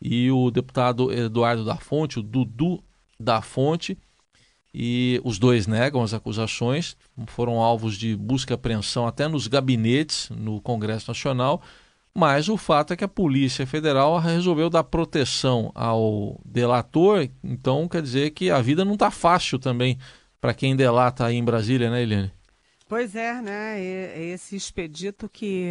e 0.00 0.30
o 0.30 0.50
deputado 0.50 1.12
Eduardo 1.12 1.64
da 1.64 1.76
Fonte, 1.76 2.18
o 2.18 2.22
Dudu 2.22 2.82
da 3.18 3.40
Fonte 3.40 3.96
e 4.74 5.20
os 5.24 5.38
dois 5.38 5.66
negam 5.66 6.02
as 6.02 6.14
acusações, 6.14 6.96
foram 7.26 7.60
alvos 7.60 7.96
de 7.96 8.16
busca 8.16 8.52
e 8.52 8.54
apreensão 8.54 9.06
até 9.06 9.28
nos 9.28 9.46
gabinetes 9.46 10.30
no 10.30 10.60
Congresso 10.60 11.10
Nacional, 11.10 11.62
mas 12.14 12.48
o 12.48 12.56
fato 12.56 12.92
é 12.92 12.96
que 12.96 13.04
a 13.04 13.08
Polícia 13.08 13.66
Federal 13.66 14.18
resolveu 14.18 14.68
dar 14.68 14.84
proteção 14.84 15.70
ao 15.74 16.40
delator, 16.44 17.28
então 17.42 17.88
quer 17.88 18.02
dizer 18.02 18.30
que 18.30 18.50
a 18.50 18.60
vida 18.60 18.84
não 18.84 18.94
está 18.94 19.10
fácil 19.10 19.58
também 19.58 19.98
para 20.40 20.54
quem 20.54 20.76
delata 20.76 21.26
aí 21.26 21.36
em 21.36 21.44
Brasília, 21.44 21.90
né, 21.90 22.02
Eliane? 22.02 22.32
Pois 22.88 23.14
é, 23.14 23.40
né? 23.40 23.82
Esse 23.82 24.54
expedito 24.54 25.26
que, 25.26 25.70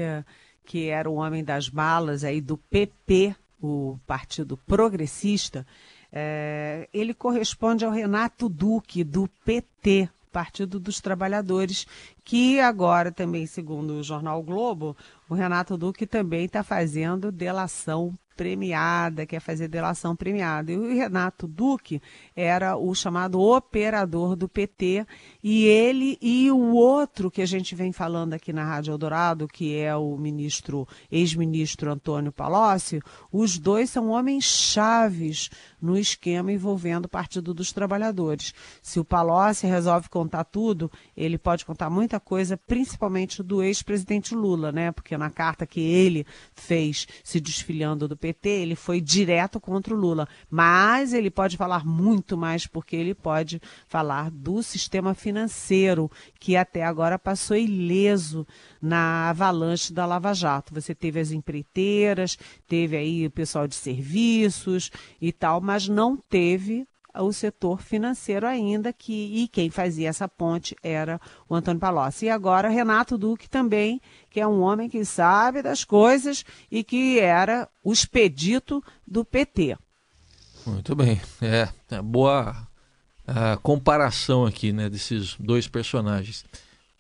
que 0.66 0.88
era 0.88 1.08
o 1.08 1.16
homem 1.16 1.44
das 1.44 1.70
balas 1.70 2.24
aí 2.24 2.42
do 2.42 2.58
PP 2.58 3.36
o 3.62 4.00
Partido 4.08 4.58
Progressista, 4.58 5.66
é, 6.12 6.90
ele 6.94 7.14
corresponde 7.14 7.86
ao 7.86 7.92
Renato 7.92 8.50
Duque, 8.50 9.04
do 9.04 9.30
PT, 9.46 10.10
Partido 10.32 10.80
dos 10.80 11.02
Trabalhadores, 11.02 11.86
que 12.24 12.60
agora 12.60 13.12
também, 13.12 13.46
segundo 13.46 13.96
o 13.96 14.04
jornal 14.04 14.42
Globo, 14.42 14.96
o 15.30 15.34
Renato 15.34 15.78
Duque 15.78 16.08
também 16.08 16.46
está 16.46 16.64
fazendo 16.64 17.32
delação 17.32 18.18
premiada, 18.42 19.26
quer 19.26 19.40
fazer 19.40 19.68
delação 19.68 20.16
premiada. 20.16 20.72
E 20.72 20.78
o 20.78 20.94
Renato 20.94 21.48
Duque 21.48 22.02
era 22.36 22.76
o 22.76 22.96
chamado 22.96 23.40
operador 23.40 24.36
do 24.36 24.50
PT, 24.50 25.06
e 25.44 25.66
ele 25.66 26.18
e 26.20 26.50
o 26.50 26.74
outro 26.74 27.30
que 27.30 27.42
a 27.42 27.46
gente 27.46 27.76
vem 27.76 27.92
falando 27.92 28.34
aqui 28.34 28.52
na 28.52 28.64
Rádio 28.64 28.94
Eldorado, 28.94 29.48
que 29.48 29.78
é 29.78 29.96
o 29.96 30.18
ministro, 30.18 30.88
ex-ministro 31.12 31.92
Antônio 31.92 32.32
Palocci, 32.32 33.00
os 33.32 33.60
dois 33.60 33.90
são 33.90 34.10
homens 34.10 34.46
chaves 34.46 35.50
no 35.82 35.98
esquema 35.98 36.52
envolvendo 36.52 37.06
o 37.06 37.10
Partido 37.10 37.54
dos 37.54 37.72
Trabalhadores. 37.72 38.54
Se 38.82 39.00
o 39.00 39.06
Palocci 39.06 39.66
resolve 39.66 40.10
contar 40.10 40.44
tudo, 40.44 40.92
ele 41.16 41.38
pode 41.38 41.66
contar 41.66 41.90
muita 41.90 42.20
coisa, 42.20 42.56
principalmente 42.56 43.42
do 43.42 43.64
ex-presidente 43.64 44.36
Lula, 44.36 44.72
né? 44.72 44.92
Porque 44.92 45.18
na 45.18 45.30
carta 45.30 45.66
que 45.66 45.80
ele 45.80 46.26
fez 46.54 47.08
se 47.24 47.40
desfiliando 47.40 48.08
do 48.08 48.16
PT, 48.16 48.50
ele 48.50 48.76
foi 48.76 49.02
direto 49.02 49.60
contra 49.60 49.94
o 49.94 49.98
Lula. 49.98 50.28
Mas 50.50 51.14
ele 51.14 51.32
pode 51.32 51.58
falar 51.58 51.86
muito 51.86 52.38
mais, 52.38 52.68
porque 52.68 52.96
ele 52.96 53.16
pode 53.16 53.62
falar 53.88 54.30
do 54.30 54.62
sistema 54.62 55.14
financeiro, 55.14 56.12
que 56.40 56.56
até 56.56 56.84
agora 56.84 57.18
passou 57.18 57.58
ileso 57.58 58.46
na 58.82 59.30
avalanche 59.30 59.94
da 59.94 60.06
Lava 60.06 60.34
Jato. 60.34 60.74
Você 60.74 60.96
teve 60.96 61.20
as 61.20 61.32
empreiteiras, 61.32 62.38
teve 62.68 62.98
aí 62.98 63.28
o 63.28 63.32
pessoal 63.32 63.68
de 63.68 63.76
serviços 63.76 64.90
e 65.22 65.32
tal, 65.32 65.62
mas 65.62 65.88
não 65.88 66.18
teve 66.18 66.88
o 67.14 67.34
setor 67.34 67.82
financeiro 67.82 68.48
ainda, 68.48 68.94
que, 68.94 69.44
e 69.44 69.48
quem 69.48 69.70
fazia 69.70 70.08
essa 70.08 70.28
ponte 70.30 70.76
era 70.82 71.20
o 71.50 71.54
Antônio 71.54 71.80
Palocci. 71.80 72.26
E 72.26 72.30
agora 72.30 72.70
Renato 72.70 73.18
Duque 73.18 73.50
também, 73.50 74.02
que 74.30 74.40
é 74.40 74.48
um 74.48 74.62
homem 74.62 74.90
que 74.90 75.04
sabe 75.04 75.62
das 75.62 75.84
coisas 75.84 76.46
e 76.72 76.84
que 76.84 77.20
era 77.20 77.68
o 77.84 77.92
expedito 77.92 78.82
do 79.06 79.26
PT. 79.26 79.78
Muito 80.66 80.96
bem. 80.96 81.20
É, 81.42 81.68
é 81.90 82.02
boa 82.02 82.68
comparação 83.62 84.46
aqui, 84.46 84.74
né, 84.74 84.90
desses 84.90 85.36
dois 85.40 85.68
personagens. 85.68 86.46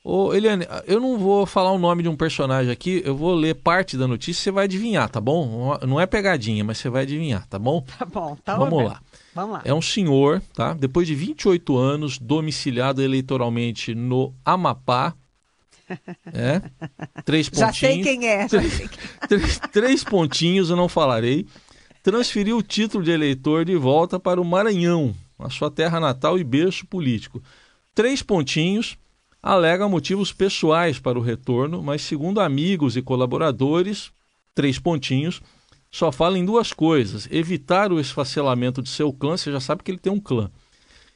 Ô, 0.03 0.33
Eliane, 0.33 0.65
eu 0.87 0.99
não 0.99 1.15
vou 1.19 1.45
falar 1.45 1.71
o 1.71 1.77
nome 1.77 2.01
de 2.01 2.09
um 2.09 2.15
personagem 2.15 2.71
aqui, 2.71 3.03
eu 3.05 3.15
vou 3.15 3.35
ler 3.35 3.53
parte 3.53 3.95
da 3.95 4.07
notícia 4.07 4.41
e 4.41 4.43
você 4.43 4.51
vai 4.51 4.63
adivinhar, 4.65 5.07
tá 5.07 5.21
bom? 5.21 5.77
Não 5.87 5.99
é 5.99 6.07
pegadinha, 6.07 6.63
mas 6.63 6.79
você 6.79 6.89
vai 6.89 7.03
adivinhar, 7.03 7.45
tá 7.47 7.59
bom? 7.59 7.85
Tá 7.99 8.05
bom, 8.05 8.35
tá 8.43 8.57
Vamos 8.57 8.83
lá. 8.83 8.99
Vamos 9.35 9.51
lá. 9.53 9.61
É 9.63 9.71
um 9.71 9.81
senhor, 9.81 10.41
tá? 10.55 10.73
Depois 10.73 11.07
de 11.07 11.13
28 11.13 11.77
anos, 11.77 12.17
domiciliado 12.17 13.01
eleitoralmente 13.01 13.93
no 13.93 14.33
Amapá. 14.43 15.13
É. 16.33 16.61
Três 17.25 17.49
pontinhos. 17.49 17.67
Já 17.67 17.73
sei 17.73 18.01
quem 18.01 18.25
é. 18.25 18.47
Três, 18.47 18.77
quem 18.77 18.87
é. 18.87 19.27
três, 19.27 19.59
três 19.73 20.03
pontinhos, 20.05 20.69
eu 20.69 20.77
não 20.77 20.87
falarei. 20.87 21.45
Transferiu 22.01 22.57
o 22.57 22.63
título 22.63 23.03
de 23.03 23.11
eleitor 23.11 23.65
de 23.65 23.75
volta 23.75 24.17
para 24.17 24.39
o 24.39 24.45
Maranhão, 24.45 25.13
a 25.37 25.49
sua 25.49 25.69
terra 25.69 25.99
natal 25.99 26.39
e 26.39 26.45
berço 26.45 26.87
político. 26.87 27.43
Três 27.93 28.23
pontinhos 28.23 28.97
alega 29.41 29.87
motivos 29.87 30.31
pessoais 30.31 30.99
para 30.99 31.17
o 31.17 31.21
retorno, 31.21 31.81
mas 31.81 32.01
segundo 32.01 32.39
amigos 32.39 32.95
e 32.95 33.01
colaboradores, 33.01 34.11
três 34.53 34.77
pontinhos, 34.77 35.41
só 35.89 36.11
fala 36.11 36.37
em 36.37 36.45
duas 36.45 36.71
coisas: 36.71 37.27
evitar 37.31 37.91
o 37.91 37.99
esfacelamento 37.99 38.81
de 38.81 38.89
seu 38.89 39.11
clã, 39.11 39.35
você 39.35 39.51
já 39.51 39.59
sabe 39.59 39.83
que 39.83 39.91
ele 39.91 39.97
tem 39.97 40.11
um 40.11 40.19
clã, 40.19 40.51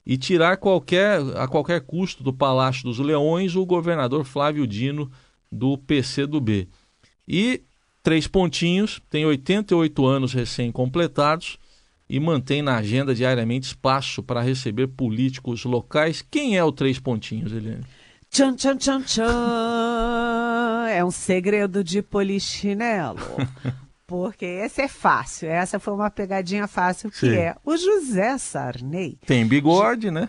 e 0.05 0.17
tirar 0.17 0.57
qualquer, 0.57 1.19
a 1.37 1.47
qualquer 1.47 1.81
custo 1.81 2.23
do 2.23 2.33
Palácio 2.33 2.83
dos 2.83 2.99
Leões 2.99 3.55
o 3.55 3.65
governador 3.65 4.23
Flávio 4.25 4.67
Dino 4.67 5.11
do 5.51 5.77
PCdoB. 5.77 6.67
E 7.27 7.63
três 8.03 8.27
pontinhos, 8.27 9.01
tem 9.09 9.25
88 9.25 10.05
anos 10.05 10.33
recém-completados 10.33 11.57
e 12.07 12.19
mantém 12.19 12.61
na 12.61 12.77
agenda 12.77 13.15
diariamente 13.15 13.65
espaço 13.65 14.21
para 14.21 14.41
receber 14.41 14.87
políticos 14.87 15.63
locais. 15.63 16.21
Quem 16.21 16.55
é 16.55 16.63
o 16.63 16.71
Três 16.71 16.99
Pontinhos, 16.99 17.51
Eliane? 17.51 17.83
Tchan, 18.35 18.53
tchan, 18.53 18.75
tchan, 18.75 19.01
tchan. 19.01 20.87
É 20.89 21.01
um 21.05 21.09
segredo 21.09 21.81
de 21.81 22.01
polichinelo. 22.01 23.17
Porque 24.05 24.43
esse 24.43 24.81
é 24.81 24.89
fácil. 24.89 25.47
Essa 25.47 25.79
foi 25.79 25.93
uma 25.93 26.09
pegadinha 26.09 26.67
fácil, 26.67 27.09
que 27.09 27.17
Sim. 27.17 27.33
é 27.33 27.55
o 27.63 27.77
José 27.77 28.37
Sarney. 28.37 29.17
Tem 29.25 29.47
bigode, 29.47 30.11
né? 30.11 30.27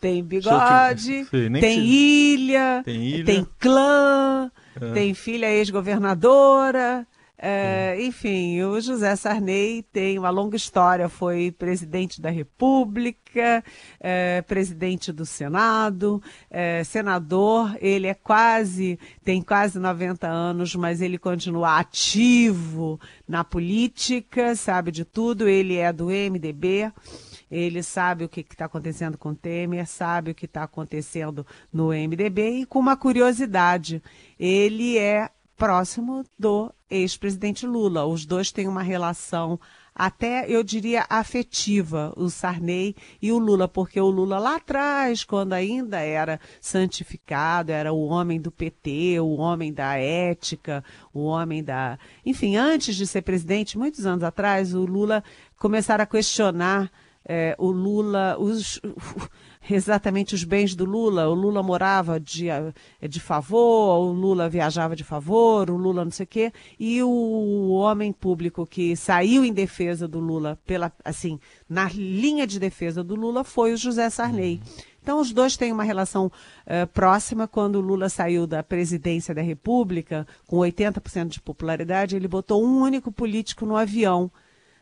Tem 0.00 0.22
bigode, 0.22 1.24
te... 1.24 1.30
Sim, 1.30 1.52
tem, 1.60 1.84
ilha, 1.84 2.80
tem 2.84 3.02
ilha, 3.02 3.24
tem 3.24 3.44
clã, 3.58 4.52
é. 4.80 4.92
tem 4.92 5.12
filha 5.12 5.50
ex-governadora. 5.50 7.04
É, 7.40 7.96
enfim, 8.00 8.60
o 8.62 8.80
José 8.80 9.14
Sarney 9.14 9.84
tem 9.92 10.18
uma 10.18 10.28
longa 10.28 10.56
história, 10.56 11.08
foi 11.08 11.52
presidente 11.52 12.20
da 12.20 12.30
República, 12.30 13.62
é, 14.00 14.42
presidente 14.42 15.12
do 15.12 15.24
Senado, 15.24 16.20
é, 16.50 16.82
senador, 16.82 17.76
ele 17.80 18.08
é 18.08 18.14
quase, 18.14 18.98
tem 19.22 19.40
quase 19.40 19.78
90 19.78 20.26
anos, 20.26 20.74
mas 20.74 21.00
ele 21.00 21.16
continua 21.16 21.78
ativo 21.78 23.00
na 23.26 23.44
política, 23.44 24.56
sabe 24.56 24.90
de 24.90 25.04
tudo, 25.04 25.46
ele 25.46 25.76
é 25.76 25.92
do 25.92 26.06
MDB, 26.06 26.92
ele 27.48 27.84
sabe 27.84 28.24
o 28.24 28.28
que 28.28 28.40
está 28.40 28.64
acontecendo 28.64 29.16
com 29.16 29.28
o 29.28 29.34
Temer, 29.36 29.86
sabe 29.86 30.32
o 30.32 30.34
que 30.34 30.46
está 30.46 30.64
acontecendo 30.64 31.46
no 31.72 31.90
MDB 31.90 32.62
e 32.62 32.66
com 32.66 32.80
uma 32.80 32.96
curiosidade, 32.96 34.02
ele 34.40 34.98
é 34.98 35.30
próximo 35.58 36.24
do 36.38 36.72
ex-presidente 36.88 37.66
Lula. 37.66 38.06
Os 38.06 38.24
dois 38.24 38.52
têm 38.52 38.68
uma 38.68 38.82
relação 38.82 39.58
até, 39.92 40.48
eu 40.48 40.62
diria, 40.62 41.04
afetiva, 41.10 42.12
o 42.16 42.30
Sarney 42.30 42.94
e 43.20 43.32
o 43.32 43.38
Lula, 43.38 43.66
porque 43.66 44.00
o 44.00 44.08
Lula 44.08 44.38
lá 44.38 44.54
atrás, 44.54 45.24
quando 45.24 45.54
ainda 45.54 45.98
era 45.98 46.38
santificado, 46.60 47.72
era 47.72 47.92
o 47.92 48.06
homem 48.06 48.40
do 48.40 48.52
PT, 48.52 49.18
o 49.18 49.34
homem 49.38 49.72
da 49.72 49.96
ética, 49.96 50.84
o 51.12 51.24
homem 51.24 51.64
da. 51.64 51.98
Enfim, 52.24 52.54
antes 52.56 52.94
de 52.94 53.08
ser 53.08 53.22
presidente, 53.22 53.76
muitos 53.76 54.06
anos 54.06 54.22
atrás, 54.22 54.72
o 54.72 54.86
Lula 54.86 55.24
começaram 55.58 56.04
a 56.04 56.06
questionar 56.06 56.88
é, 57.24 57.56
o 57.58 57.72
Lula, 57.72 58.36
os, 58.38 58.80
exatamente 59.70 60.34
os 60.34 60.44
bens 60.44 60.74
do 60.74 60.84
Lula. 60.84 61.28
O 61.28 61.34
Lula 61.34 61.62
morava 61.62 62.18
de, 62.18 62.48
eh, 62.48 62.72
de 63.08 63.20
favor, 63.20 63.98
o 63.98 64.12
Lula 64.12 64.48
viajava 64.48 64.96
de 64.96 65.04
favor, 65.04 65.70
o 65.70 65.76
Lula 65.76 66.04
não 66.04 66.10
sei 66.10 66.24
o 66.24 66.26
quê. 66.26 66.52
E 66.78 67.02
o 67.02 67.70
homem 67.70 68.12
público 68.12 68.66
que 68.66 68.96
saiu 68.96 69.44
em 69.44 69.52
defesa 69.52 70.08
do 70.08 70.18
Lula, 70.18 70.58
pela, 70.66 70.92
assim, 71.04 71.38
na 71.68 71.88
linha 71.88 72.46
de 72.46 72.58
defesa 72.58 73.02
do 73.04 73.14
Lula, 73.14 73.44
foi 73.44 73.72
o 73.72 73.76
José 73.76 74.08
Sarney. 74.10 74.60
Então, 75.02 75.20
os 75.20 75.32
dois 75.32 75.56
têm 75.56 75.72
uma 75.72 75.84
relação 75.84 76.26
uh, 76.26 76.86
próxima. 76.92 77.48
Quando 77.48 77.76
o 77.76 77.80
Lula 77.80 78.10
saiu 78.10 78.46
da 78.46 78.62
presidência 78.62 79.34
da 79.34 79.40
República, 79.40 80.26
com 80.46 80.58
80% 80.58 81.28
de 81.28 81.40
popularidade, 81.40 82.14
ele 82.14 82.28
botou 82.28 82.62
um 82.62 82.82
único 82.82 83.10
político 83.10 83.64
no 83.64 83.76
avião 83.76 84.30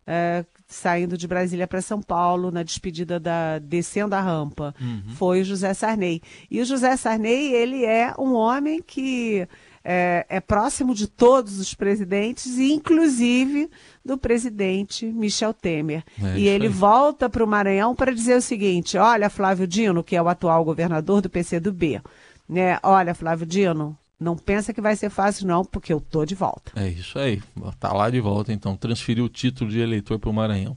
é, 0.06 0.44
saindo 0.68 1.16
de 1.16 1.26
Brasília 1.26 1.66
para 1.66 1.82
São 1.82 2.00
Paulo, 2.00 2.50
na 2.50 2.62
despedida 2.62 3.18
da 3.18 3.58
descendo 3.58 4.14
a 4.14 4.20
rampa, 4.20 4.74
uhum. 4.80 5.14
foi 5.14 5.40
o 5.40 5.44
José 5.44 5.72
Sarney. 5.74 6.22
E 6.50 6.60
o 6.60 6.64
José 6.64 6.96
Sarney, 6.96 7.52
ele 7.52 7.84
é 7.84 8.14
um 8.18 8.34
homem 8.34 8.82
que 8.82 9.46
é, 9.84 10.26
é, 10.28 10.40
próximo 10.40 10.94
de 10.94 11.06
todos 11.06 11.60
os 11.60 11.72
presidentes, 11.72 12.58
inclusive 12.58 13.70
do 14.04 14.18
presidente 14.18 15.06
Michel 15.06 15.54
Temer. 15.54 16.02
É 16.20 16.38
e 16.38 16.48
ele 16.48 16.68
volta 16.68 17.30
para 17.30 17.44
o 17.44 17.46
Maranhão 17.46 17.94
para 17.94 18.12
dizer 18.12 18.36
o 18.36 18.42
seguinte: 18.42 18.98
olha, 18.98 19.30
Flávio 19.30 19.66
Dino, 19.66 20.02
que 20.02 20.16
é 20.16 20.22
o 20.22 20.28
atual 20.28 20.64
governador 20.64 21.20
do 21.20 21.30
PCdoB, 21.30 22.02
né? 22.48 22.80
Olha, 22.82 23.14
Flávio 23.14 23.46
Dino, 23.46 23.96
não 24.18 24.36
pensa 24.36 24.72
que 24.72 24.80
vai 24.80 24.96
ser 24.96 25.10
fácil, 25.10 25.46
não, 25.46 25.64
porque 25.64 25.92
eu 25.92 26.00
tô 26.00 26.24
de 26.24 26.34
volta. 26.34 26.72
É 26.74 26.88
isso 26.88 27.18
aí. 27.18 27.42
Tá 27.78 27.92
lá 27.92 28.08
de 28.08 28.20
volta, 28.20 28.52
então. 28.52 28.76
Transferiu 28.76 29.26
o 29.26 29.28
título 29.28 29.70
de 29.70 29.78
eleitor 29.78 30.18
para 30.18 30.30
o 30.30 30.32
Maranhão. 30.32 30.76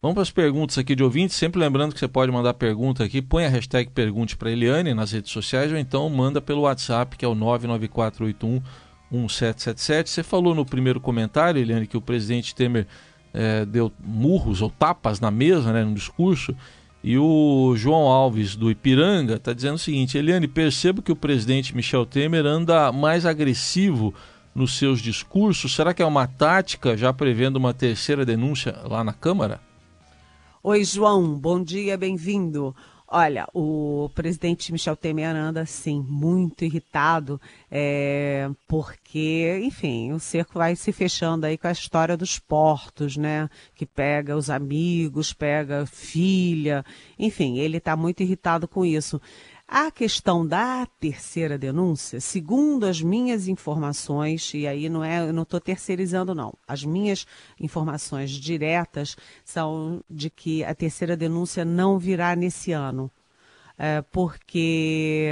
Vamos 0.00 0.14
para 0.14 0.22
as 0.22 0.30
perguntas 0.30 0.76
aqui 0.76 0.94
de 0.94 1.02
ouvintes. 1.02 1.36
Sempre 1.36 1.58
lembrando 1.58 1.94
que 1.94 1.98
você 1.98 2.06
pode 2.06 2.30
mandar 2.30 2.54
pergunta 2.54 3.02
aqui. 3.02 3.22
Põe 3.22 3.46
a 3.46 3.48
hashtag 3.48 3.90
Pergunte 3.90 4.36
para 4.36 4.50
Eliane 4.50 4.92
nas 4.92 5.10
redes 5.10 5.32
sociais 5.32 5.72
ou 5.72 5.78
então 5.78 6.08
manda 6.10 6.40
pelo 6.40 6.62
WhatsApp, 6.62 7.16
que 7.16 7.24
é 7.24 7.28
o 7.28 7.34
99481 7.34 8.62
1777. 9.10 10.10
Você 10.10 10.22
falou 10.22 10.54
no 10.54 10.66
primeiro 10.66 11.00
comentário, 11.00 11.60
Eliane, 11.60 11.86
que 11.86 11.96
o 11.96 12.00
presidente 12.00 12.54
Temer 12.54 12.86
é, 13.32 13.64
deu 13.64 13.90
murros 13.98 14.60
ou 14.60 14.70
tapas 14.70 15.18
na 15.18 15.30
mesa, 15.30 15.72
né, 15.72 15.82
no 15.82 15.94
discurso. 15.94 16.54
E 17.06 17.16
o 17.16 17.76
João 17.76 18.08
Alves, 18.08 18.56
do 18.56 18.68
Ipiranga, 18.68 19.36
está 19.36 19.52
dizendo 19.52 19.76
o 19.76 19.78
seguinte: 19.78 20.18
Eliane, 20.18 20.48
percebo 20.48 21.00
que 21.00 21.12
o 21.12 21.14
presidente 21.14 21.72
Michel 21.72 22.04
Temer 22.04 22.44
anda 22.44 22.90
mais 22.90 23.24
agressivo 23.24 24.12
nos 24.52 24.76
seus 24.76 25.00
discursos. 25.00 25.72
Será 25.72 25.94
que 25.94 26.02
é 26.02 26.04
uma 26.04 26.26
tática 26.26 26.96
já 26.96 27.12
prevendo 27.12 27.58
uma 27.58 27.72
terceira 27.72 28.26
denúncia 28.26 28.76
lá 28.82 29.04
na 29.04 29.12
Câmara? 29.12 29.60
Oi, 30.64 30.82
João, 30.82 31.32
bom 31.32 31.62
dia, 31.62 31.96
bem-vindo. 31.96 32.74
Olha, 33.18 33.48
o 33.54 34.10
presidente 34.14 34.70
Michel 34.70 34.94
Temer 34.94 35.34
anda, 35.34 35.64
sim, 35.64 36.04
muito 36.06 36.66
irritado, 36.66 37.40
é, 37.70 38.46
porque, 38.68 39.58
enfim, 39.64 40.12
o 40.12 40.20
cerco 40.20 40.58
vai 40.58 40.76
se 40.76 40.92
fechando 40.92 41.46
aí 41.46 41.56
com 41.56 41.66
a 41.66 41.72
história 41.72 42.14
dos 42.14 42.38
portos, 42.38 43.16
né? 43.16 43.48
Que 43.74 43.86
pega 43.86 44.36
os 44.36 44.50
amigos, 44.50 45.32
pega 45.32 45.86
filha, 45.86 46.84
enfim, 47.18 47.56
ele 47.56 47.78
está 47.78 47.96
muito 47.96 48.22
irritado 48.22 48.68
com 48.68 48.84
isso. 48.84 49.18
A 49.68 49.90
questão 49.90 50.46
da 50.46 50.86
terceira 51.00 51.58
denúncia, 51.58 52.20
segundo 52.20 52.86
as 52.86 53.02
minhas 53.02 53.48
informações, 53.48 54.54
e 54.54 54.64
aí 54.64 54.88
não 54.88 55.02
é, 55.02 55.28
eu 55.28 55.32
não 55.32 55.42
estou 55.42 55.60
terceirizando 55.60 56.36
não, 56.36 56.54
as 56.68 56.84
minhas 56.84 57.26
informações 57.58 58.30
diretas 58.30 59.16
são 59.44 60.04
de 60.08 60.30
que 60.30 60.62
a 60.62 60.72
terceira 60.72 61.16
denúncia 61.16 61.64
não 61.64 61.98
virá 61.98 62.36
nesse 62.36 62.70
ano. 62.70 63.10
É, 63.76 64.02
porque, 64.02 65.30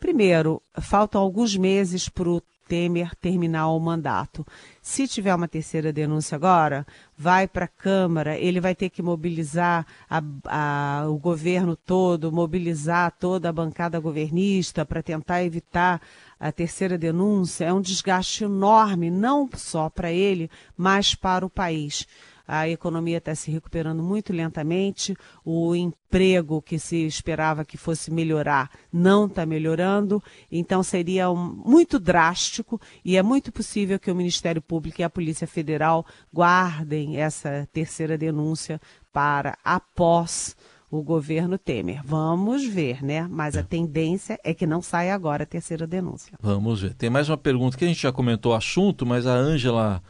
primeiro, 0.00 0.62
faltam 0.80 1.20
alguns 1.20 1.54
meses 1.54 2.08
para 2.08 2.28
o 2.28 2.42
Temer 2.66 3.14
terminar 3.16 3.68
o 3.68 3.78
mandato. 3.78 4.46
Se 4.86 5.08
tiver 5.08 5.34
uma 5.34 5.48
terceira 5.48 5.90
denúncia 5.90 6.36
agora, 6.36 6.86
vai 7.16 7.48
para 7.48 7.64
a 7.64 7.68
Câmara, 7.68 8.36
ele 8.36 8.60
vai 8.60 8.74
ter 8.74 8.90
que 8.90 9.00
mobilizar 9.00 9.86
a, 10.10 10.22
a, 10.44 11.08
o 11.08 11.16
governo 11.16 11.74
todo, 11.74 12.30
mobilizar 12.30 13.10
toda 13.18 13.48
a 13.48 13.52
bancada 13.52 13.98
governista 13.98 14.84
para 14.84 15.02
tentar 15.02 15.42
evitar 15.42 16.02
a 16.38 16.52
terceira 16.52 16.98
denúncia. 16.98 17.64
É 17.64 17.72
um 17.72 17.80
desgaste 17.80 18.44
enorme, 18.44 19.10
não 19.10 19.48
só 19.54 19.88
para 19.88 20.12
ele, 20.12 20.50
mas 20.76 21.14
para 21.14 21.46
o 21.46 21.50
país 21.50 22.06
a 22.46 22.68
economia 22.68 23.18
está 23.18 23.34
se 23.34 23.50
recuperando 23.50 24.02
muito 24.02 24.32
lentamente, 24.32 25.16
o 25.44 25.74
emprego 25.74 26.60
que 26.60 26.78
se 26.78 27.06
esperava 27.06 27.64
que 27.64 27.76
fosse 27.76 28.10
melhorar 28.10 28.70
não 28.92 29.26
está 29.26 29.46
melhorando, 29.46 30.22
então 30.50 30.82
seria 30.82 31.30
um, 31.30 31.36
muito 31.36 31.98
drástico 31.98 32.80
e 33.04 33.16
é 33.16 33.22
muito 33.22 33.50
possível 33.50 33.98
que 33.98 34.10
o 34.10 34.14
Ministério 34.14 34.62
Público 34.62 35.00
e 35.00 35.04
a 35.04 35.10
Polícia 35.10 35.46
Federal 35.46 36.04
guardem 36.32 37.16
essa 37.16 37.68
terceira 37.72 38.18
denúncia 38.18 38.80
para 39.12 39.56
após 39.64 40.56
o 40.90 41.02
governo 41.02 41.58
Temer. 41.58 42.02
Vamos 42.04 42.64
ver, 42.64 43.02
né? 43.02 43.26
Mas 43.28 43.56
a 43.56 43.62
tendência 43.62 44.38
é 44.44 44.54
que 44.54 44.66
não 44.66 44.80
saia 44.80 45.14
agora 45.14 45.42
a 45.42 45.46
terceira 45.46 45.86
denúncia. 45.86 46.38
Vamos 46.40 46.82
ver. 46.82 46.94
Tem 46.94 47.10
mais 47.10 47.28
uma 47.28 47.36
pergunta 47.36 47.76
que 47.76 47.84
a 47.84 47.88
gente 47.88 48.02
já 48.02 48.12
comentou 48.12 48.52
o 48.52 48.54
assunto, 48.54 49.04
mas 49.04 49.26
a 49.26 49.34
Ângela 49.34 50.02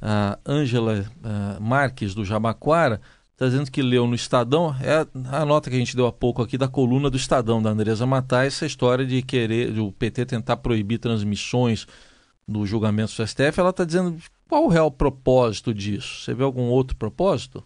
a 0.00 0.38
Ângela 0.46 1.04
Marques, 1.60 2.14
do 2.14 2.24
Jabaquara, 2.24 3.00
está 3.32 3.46
dizendo 3.46 3.70
que 3.70 3.82
leu 3.82 4.06
no 4.06 4.14
Estadão, 4.14 4.74
é 4.80 5.06
a 5.34 5.44
nota 5.46 5.70
que 5.70 5.76
a 5.76 5.78
gente 5.78 5.96
deu 5.96 6.06
há 6.06 6.12
pouco 6.12 6.42
aqui 6.42 6.58
da 6.58 6.68
coluna 6.68 7.08
do 7.08 7.16
Estadão, 7.16 7.62
da 7.62 7.70
Andresa 7.70 8.06
Matar, 8.06 8.46
essa 8.46 8.66
história 8.66 9.06
de 9.06 9.22
querer, 9.22 9.78
o 9.78 9.90
PT 9.90 10.26
tentar 10.26 10.58
proibir 10.58 10.98
transmissões 10.98 11.86
do 12.46 12.66
julgamento 12.66 13.14
do 13.16 13.26
STF, 13.26 13.58
ela 13.58 13.70
está 13.70 13.84
dizendo 13.84 14.18
qual 14.48 14.64
o 14.64 14.68
real 14.68 14.90
propósito 14.90 15.72
disso? 15.72 16.22
Você 16.22 16.34
vê 16.34 16.42
algum 16.42 16.64
outro 16.64 16.96
propósito? 16.96 17.62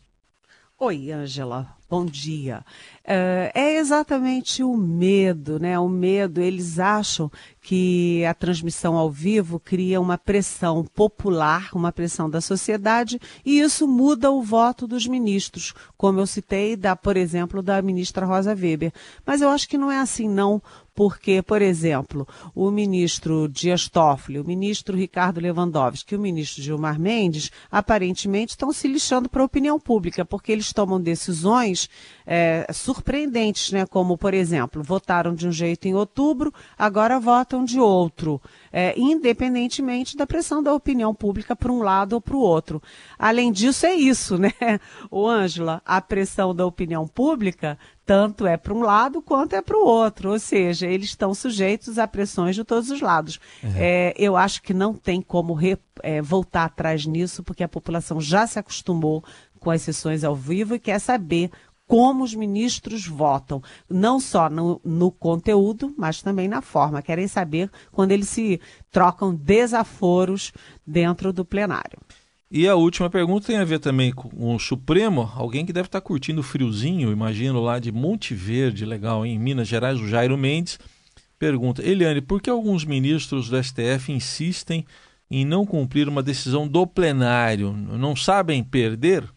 Oi, 0.79 1.11
Ângela, 1.11 1.75
bom 1.94 2.04
dia. 2.04 2.64
Uh, 3.04 3.52
é 3.54 3.76
exatamente 3.76 4.64
o 4.64 4.76
medo, 4.76 5.61
né? 5.61 5.78
O 5.78 5.88
medo, 5.88 6.40
eles 6.40 6.80
acham 6.80 7.30
que 7.61 8.24
a 8.24 8.35
transmissão 8.35 8.96
ao 8.96 9.11
vivo 9.11 9.61
cria 9.61 10.00
uma 10.00 10.18
pressão 10.18 10.85
popular, 10.85 11.68
uma 11.72 11.92
pressão 11.92 12.28
da 12.28 12.40
sociedade, 12.40 13.20
e 13.44 13.61
isso 13.61 13.87
muda 13.87 14.30
o 14.30 14.42
voto 14.42 14.88
dos 14.88 15.07
ministros, 15.07 15.72
como 15.96 16.18
eu 16.18 16.26
citei, 16.26 16.76
da, 16.76 16.96
por 16.96 17.16
exemplo, 17.16 17.62
da 17.62 17.80
ministra 17.80 18.26
Rosa 18.26 18.54
Weber. 18.54 18.92
Mas 19.24 19.40
eu 19.40 19.50
acho 19.50 19.68
que 19.68 19.78
não 19.78 19.90
é 19.90 19.98
assim, 19.98 20.28
não, 20.28 20.61
porque, 20.94 21.42
por 21.42 21.61
exemplo, 21.61 22.26
o 22.54 22.70
ministro 22.70 23.48
Dias 23.48 23.88
Toffoli, 23.88 24.38
o 24.38 24.46
ministro 24.46 24.96
Ricardo 24.96 25.40
Lewandowski 25.40 26.14
e 26.14 26.16
o 26.18 26.20
ministro 26.20 26.62
Gilmar 26.62 27.00
Mendes, 27.00 27.50
aparentemente 27.70 28.52
estão 28.52 28.72
se 28.72 28.87
lixando 28.87 29.28
para 29.28 29.42
a 29.42 29.46
opinião 29.46 29.78
pública, 29.80 30.24
porque 30.24 30.52
eles 30.52 30.72
tomam 30.72 31.00
decisões 31.00 31.84
é, 32.27 32.66
surpreendentes, 32.73 33.73
né? 33.73 33.87
como, 33.87 34.16
por 34.16 34.35
exemplo, 34.35 34.83
votaram 34.83 35.35
de 35.35 35.47
um 35.47 35.53
jeito 35.53 35.87
em 35.87 35.94
outubro, 35.94 36.53
agora 36.79 37.20
votam 37.20 37.64
de 37.64 37.79
outro, 37.79 38.40
é, 38.73 38.94
independentemente 38.97 40.16
da 40.16 40.27
pressão 40.27 40.62
da 40.62 40.73
opinião 40.73 41.14
pública 41.14 41.55
para 41.55 41.73
um 41.73 41.83
lado 41.83 42.14
ou 42.14 42.20
para 42.20 42.37
o 42.37 42.40
outro. 42.40 42.83
Além 43.18 43.53
disso, 43.53 43.87
é 43.87 43.94
isso, 43.94 44.37
né, 44.38 44.53
o 45.11 45.27
Ângela, 45.29 45.83
a 45.85 46.01
pressão 46.01 46.55
da 46.55 46.66
opinião 46.66 47.07
pública 47.07 47.79
tanto 48.07 48.47
é 48.47 48.57
para 48.57 48.75
um 48.75 48.83
lado 48.83 49.23
quanto 49.23 49.55
é 49.55 49.62
para 49.62 49.77
o 49.77 49.85
outro, 49.85 50.31
ou 50.31 50.38
seja, 50.38 50.87
eles 50.87 51.09
estão 51.09 51.33
sujeitos 51.35 51.99
a 51.99 52.07
pressões 52.07 52.55
de 52.55 52.62
todos 52.62 52.90
os 52.90 53.01
lados. 53.01 53.40
Uhum. 53.62 53.73
É, 53.77 54.12
eu 54.18 54.37
acho 54.37 54.62
que 54.62 54.75
não 54.75 54.94
tem 54.94 55.23
como 55.23 55.55
re, 55.55 55.79
é, 56.03 56.20
voltar 56.20 56.64
atrás 56.64 57.07
nisso, 57.07 57.42
porque 57.42 57.64
a 57.64 57.68
população 57.68 58.20
já 58.20 58.47
se 58.47 58.59
acostumou 58.59 59.25
com 59.59 59.70
as 59.70 59.83
sessões 59.83 60.23
ao 60.23 60.37
vivo 60.37 60.75
e 60.75 60.79
quer 60.79 60.99
saber 60.99 61.51
como 61.87 62.25
os 62.25 62.35
ministros 62.35 63.07
votam, 63.07 63.62
não 63.88 64.18
só 64.18 64.49
no, 64.49 64.81
no, 64.85 65.11
conteúdo, 65.11 65.94
mas 65.99 66.23
também 66.23 66.49
na 66.49 66.62
forma. 66.62 67.03
Querem 67.03 67.29
saber 67.29 67.70
quando 67.92 68.12
eles 68.12 68.29
se 68.29 68.61
trocam 68.90 69.35
desaforos 69.35 70.53
dentro 70.87 71.33
do 71.33 71.44
plenário. 71.44 71.99
E 72.51 72.68
a 72.68 72.77
última 72.77 73.11
pergunta 73.11 73.49
tem 73.49 73.57
a 73.57 73.64
ver 73.64 73.81
também 73.81 74.12
com 74.12 74.55
o 74.55 74.59
Supremo. 74.59 75.31
Alguém 75.35 75.66
que 75.66 75.73
deve 75.73 75.88
estar 75.88 76.01
curtindo 76.01 76.40
o 76.40 76.44
friozinho, 76.44 77.11
imagino, 77.11 77.61
lá 77.61 77.79
de 77.79 77.90
Monte 77.90 78.33
Verde, 78.33 78.87
legal, 78.87 79.27
em 79.27 79.38
Minas 79.38 79.66
Gerais, 79.66 80.01
o 80.01 80.07
Jairo 80.07 80.38
Mendes, 80.38 80.79
pergunta: 81.38 81.83
Eliane, 81.83 82.20
por 82.20 82.40
que 82.40 82.49
alguns 82.49 82.85
ministros 82.85 83.49
do 83.49 83.62
STF 83.62 84.12
insistem 84.12 84.87
em 85.31 85.44
não 85.44 85.66
cumprir 85.66 86.09
uma 86.09 86.23
decisão 86.23 86.68
do 86.68 86.87
plenário? 86.87 87.73
Não 87.73 88.14
sabem 88.14 88.62
perder? 88.62 89.29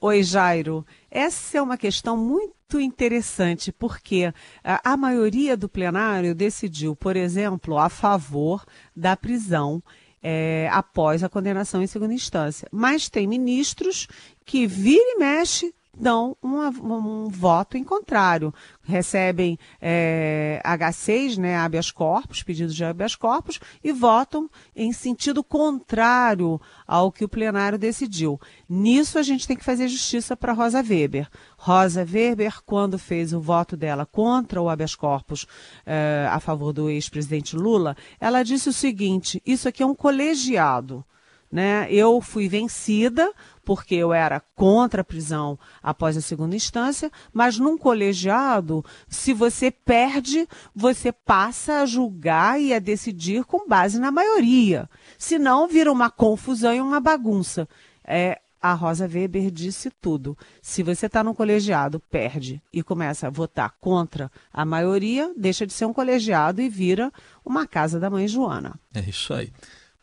Oi, 0.00 0.22
Jairo. 0.22 0.86
Essa 1.10 1.58
é 1.58 1.62
uma 1.62 1.78
questão 1.78 2.16
muito 2.16 2.78
interessante, 2.78 3.72
porque 3.72 4.32
a, 4.62 4.92
a, 4.92 4.96
maioria 4.96 5.56
do 5.56 5.68
plenário 5.68 6.34
decidiu, 6.34 6.94
por 6.94 7.16
exemplo, 7.16 7.78
a 7.78 7.88
favor 7.88 8.64
da 8.94 9.16
prisão 9.16 9.82
é, 10.22 10.68
após 10.70 11.24
a 11.24 11.28
condenação 11.28 11.82
em 11.82 11.86
segunda 11.86 12.12
instância. 12.12 12.68
Mas 12.70 13.08
tem 13.08 13.26
ministros 13.26 14.06
que 14.44 14.66
vira 14.66 15.02
e 15.02 15.18
mexe 15.18 15.74
dão 15.98 16.36
uma, 16.40 16.68
um 16.68 17.28
voto 17.28 17.76
em 17.76 17.84
contrário. 17.84 18.54
Recebem 18.82 19.58
é, 19.80 20.62
H6, 20.64 21.36
né, 21.36 21.56
habeas 21.56 21.90
corpus, 21.90 22.42
pedidos 22.42 22.74
de 22.74 22.84
habeas 22.84 23.14
corpus, 23.14 23.58
e 23.82 23.92
votam 23.92 24.48
em 24.74 24.92
sentido 24.92 25.42
contrário 25.42 26.60
ao 26.86 27.10
que 27.10 27.24
o 27.24 27.28
plenário 27.28 27.78
decidiu. 27.78 28.40
Nisso 28.68 29.18
a 29.18 29.22
gente 29.22 29.46
tem 29.46 29.56
que 29.56 29.64
fazer 29.64 29.88
justiça 29.88 30.36
para 30.36 30.52
Rosa 30.52 30.78
Weber. 30.78 31.28
Rosa 31.56 32.06
Weber, 32.08 32.62
quando 32.64 32.98
fez 32.98 33.32
o 33.32 33.40
voto 33.40 33.76
dela 33.76 34.06
contra 34.06 34.62
o 34.62 34.68
habeas 34.68 34.94
corpus 34.94 35.46
é, 35.84 36.28
a 36.30 36.38
favor 36.40 36.72
do 36.72 36.88
ex-presidente 36.88 37.56
Lula, 37.56 37.96
ela 38.20 38.42
disse 38.42 38.68
o 38.68 38.72
seguinte: 38.72 39.42
isso 39.44 39.68
aqui 39.68 39.82
é 39.82 39.86
um 39.86 39.94
colegiado. 39.94 41.04
Né? 41.50 41.86
Eu 41.90 42.20
fui 42.20 42.48
vencida 42.48 43.32
porque 43.64 43.94
eu 43.94 44.14
era 44.14 44.40
contra 44.54 45.02
a 45.02 45.04
prisão 45.04 45.58
após 45.82 46.16
a 46.16 46.22
segunda 46.22 46.56
instância, 46.56 47.10
mas 47.32 47.58
num 47.58 47.76
colegiado, 47.76 48.82
se 49.08 49.34
você 49.34 49.70
perde, 49.70 50.48
você 50.74 51.12
passa 51.12 51.82
a 51.82 51.86
julgar 51.86 52.58
e 52.58 52.72
a 52.72 52.78
decidir 52.78 53.44
com 53.44 53.68
base 53.68 53.98
na 53.98 54.10
maioria. 54.10 54.88
Senão 55.18 55.68
vira 55.68 55.92
uma 55.92 56.10
confusão 56.10 56.74
e 56.74 56.80
uma 56.80 56.98
bagunça. 56.98 57.68
É, 58.02 58.40
a 58.60 58.72
Rosa 58.72 59.06
Weber 59.06 59.50
disse 59.50 59.90
tudo. 59.90 60.36
Se 60.60 60.82
você 60.82 61.06
está 61.06 61.22
no 61.22 61.34
colegiado, 61.34 62.00
perde 62.00 62.62
e 62.72 62.82
começa 62.82 63.26
a 63.26 63.30
votar 63.30 63.74
contra 63.80 64.30
a 64.52 64.64
maioria, 64.64 65.32
deixa 65.36 65.66
de 65.66 65.72
ser 65.72 65.84
um 65.84 65.92
colegiado 65.92 66.60
e 66.60 66.68
vira 66.68 67.12
uma 67.44 67.66
casa 67.66 68.00
da 68.00 68.10
mãe 68.10 68.26
Joana. 68.26 68.78
É 68.94 69.00
isso 69.00 69.32
aí. 69.32 69.52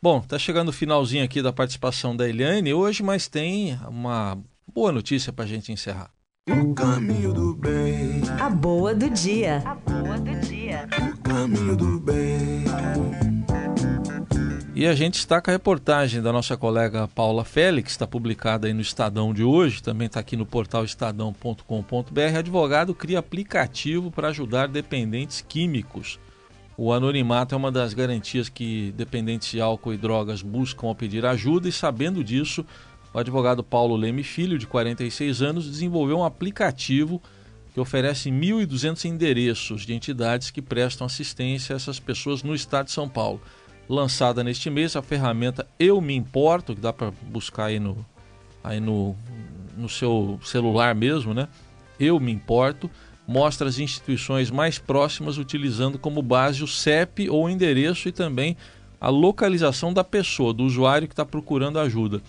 Bom, 0.08 0.20
tá 0.20 0.38
chegando 0.38 0.68
o 0.68 0.72
finalzinho 0.72 1.24
aqui 1.24 1.42
da 1.42 1.52
participação 1.52 2.16
da 2.16 2.28
Eliane 2.28 2.72
hoje, 2.72 3.02
mas 3.02 3.26
tem 3.26 3.76
uma 3.88 4.38
boa 4.72 4.92
notícia 4.92 5.32
para 5.32 5.44
a 5.44 5.48
gente 5.48 5.72
encerrar. 5.72 6.12
O 6.48 6.72
caminho 6.74 7.34
do 7.34 7.52
bem. 7.56 8.22
A 8.40 8.48
boa 8.48 8.94
do 8.94 9.10
dia. 9.10 9.64
A 9.66 9.74
boa 9.74 10.16
do 10.16 10.40
dia. 10.46 10.88
O 11.12 11.18
caminho 11.22 11.76
do 11.76 11.98
bem. 11.98 12.62
E 14.76 14.86
a 14.86 14.94
gente 14.94 15.16
está 15.16 15.40
com 15.40 15.50
a 15.50 15.54
reportagem 15.54 16.22
da 16.22 16.32
nossa 16.32 16.56
colega 16.56 17.08
Paula 17.08 17.44
Félix, 17.44 17.90
está 17.90 18.06
publicada 18.06 18.68
aí 18.68 18.72
no 18.72 18.82
Estadão 18.82 19.34
de 19.34 19.42
hoje, 19.42 19.82
também 19.82 20.06
está 20.06 20.20
aqui 20.20 20.36
no 20.36 20.46
portal 20.46 20.84
estadão.com.br. 20.84 22.38
Advogado 22.38 22.94
cria 22.94 23.18
aplicativo 23.18 24.12
para 24.12 24.28
ajudar 24.28 24.68
dependentes 24.68 25.40
químicos 25.40 26.20
O 26.78 26.92
anonimato 26.92 27.54
é 27.54 27.58
uma 27.58 27.72
das 27.72 27.94
garantias 27.94 28.48
que 28.50 28.92
dependentes 28.96 29.50
de 29.50 29.60
álcool 29.60 29.94
e 29.94 29.96
drogas 29.96 30.42
buscam 30.42 30.88
ao 30.88 30.94
pedir 30.94 31.24
ajuda, 31.24 31.68
e 31.68 31.72
sabendo 31.72 32.22
disso, 32.22 32.66
o 33.14 33.18
advogado 33.18 33.64
Paulo 33.64 33.96
Leme 33.96 34.22
Filho, 34.22 34.58
de 34.58 34.66
46 34.66 35.40
anos, 35.40 35.70
desenvolveu 35.70 36.18
um 36.18 36.24
aplicativo 36.24 37.22
que 37.72 37.80
oferece 37.80 38.30
1.200 38.30 39.06
endereços 39.06 39.86
de 39.86 39.94
entidades 39.94 40.50
que 40.50 40.60
prestam 40.60 41.06
assistência 41.06 41.74
a 41.74 41.76
essas 41.76 41.98
pessoas 41.98 42.42
no 42.42 42.54
estado 42.54 42.86
de 42.86 42.92
São 42.92 43.08
Paulo. 43.08 43.40
Lançada 43.88 44.44
neste 44.44 44.68
mês, 44.68 44.96
a 44.96 45.02
ferramenta 45.02 45.66
Eu 45.78 45.98
Me 46.00 46.14
Importo, 46.14 46.74
que 46.74 46.80
dá 46.80 46.92
para 46.92 47.10
buscar 47.22 47.66
aí 47.66 47.78
no, 47.78 48.04
aí 48.62 48.80
no, 48.80 49.16
no 49.76 49.88
seu 49.88 50.38
celular 50.42 50.94
mesmo, 50.94 51.32
né? 51.32 51.48
Eu 51.98 52.20
Me 52.20 52.32
Importo, 52.32 52.90
mostra 53.26 53.68
as 53.68 53.78
instituições 53.78 54.50
mais 54.50 54.78
próximas 54.78 55.38
utilizando 55.38 55.98
como 55.98 56.22
base 56.22 56.62
o 56.62 56.68
CEP 56.68 57.28
ou 57.28 57.50
endereço 57.50 58.08
e 58.08 58.12
também 58.12 58.56
a 59.00 59.08
localização 59.08 59.92
da 59.92 60.04
pessoa, 60.04 60.54
do 60.54 60.64
usuário 60.64 61.08
que 61.08 61.12
está 61.12 61.24
procurando 61.24 61.78
ajuda. 61.78 62.22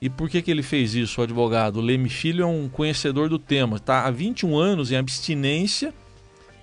E 0.00 0.08
por 0.08 0.30
que, 0.30 0.40
que 0.40 0.50
ele 0.50 0.62
fez 0.62 0.94
isso, 0.94 1.20
o 1.20 1.24
advogado? 1.24 1.80
Leme 1.80 2.08
Filho 2.08 2.44
é 2.44 2.46
um 2.46 2.68
conhecedor 2.68 3.28
do 3.28 3.38
tema, 3.38 3.76
está 3.76 4.06
há 4.06 4.10
21 4.10 4.56
anos 4.56 4.90
em 4.90 4.96
abstinência 4.96 5.92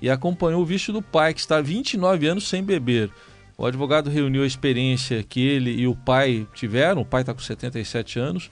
e 0.01 0.10
acompanhou 0.10 0.62
o 0.62 0.65
vício 0.65 0.91
do 0.91 1.01
pai, 1.01 1.34
que 1.34 1.39
está 1.39 1.58
há 1.58 1.62
29 1.62 2.27
anos 2.27 2.47
sem 2.47 2.63
beber. 2.63 3.12
O 3.56 3.65
advogado 3.65 4.10
reuniu 4.10 4.43
a 4.43 4.47
experiência 4.47 5.23
que 5.23 5.39
ele 5.39 5.71
e 5.71 5.88
o 5.88 5.95
pai 5.95 6.47
tiveram, 6.53 7.01
o 7.01 7.06
pai 7.06 7.21
está 7.21 7.34
com 7.34 7.39
77 7.39 8.19
anos, 8.19 8.51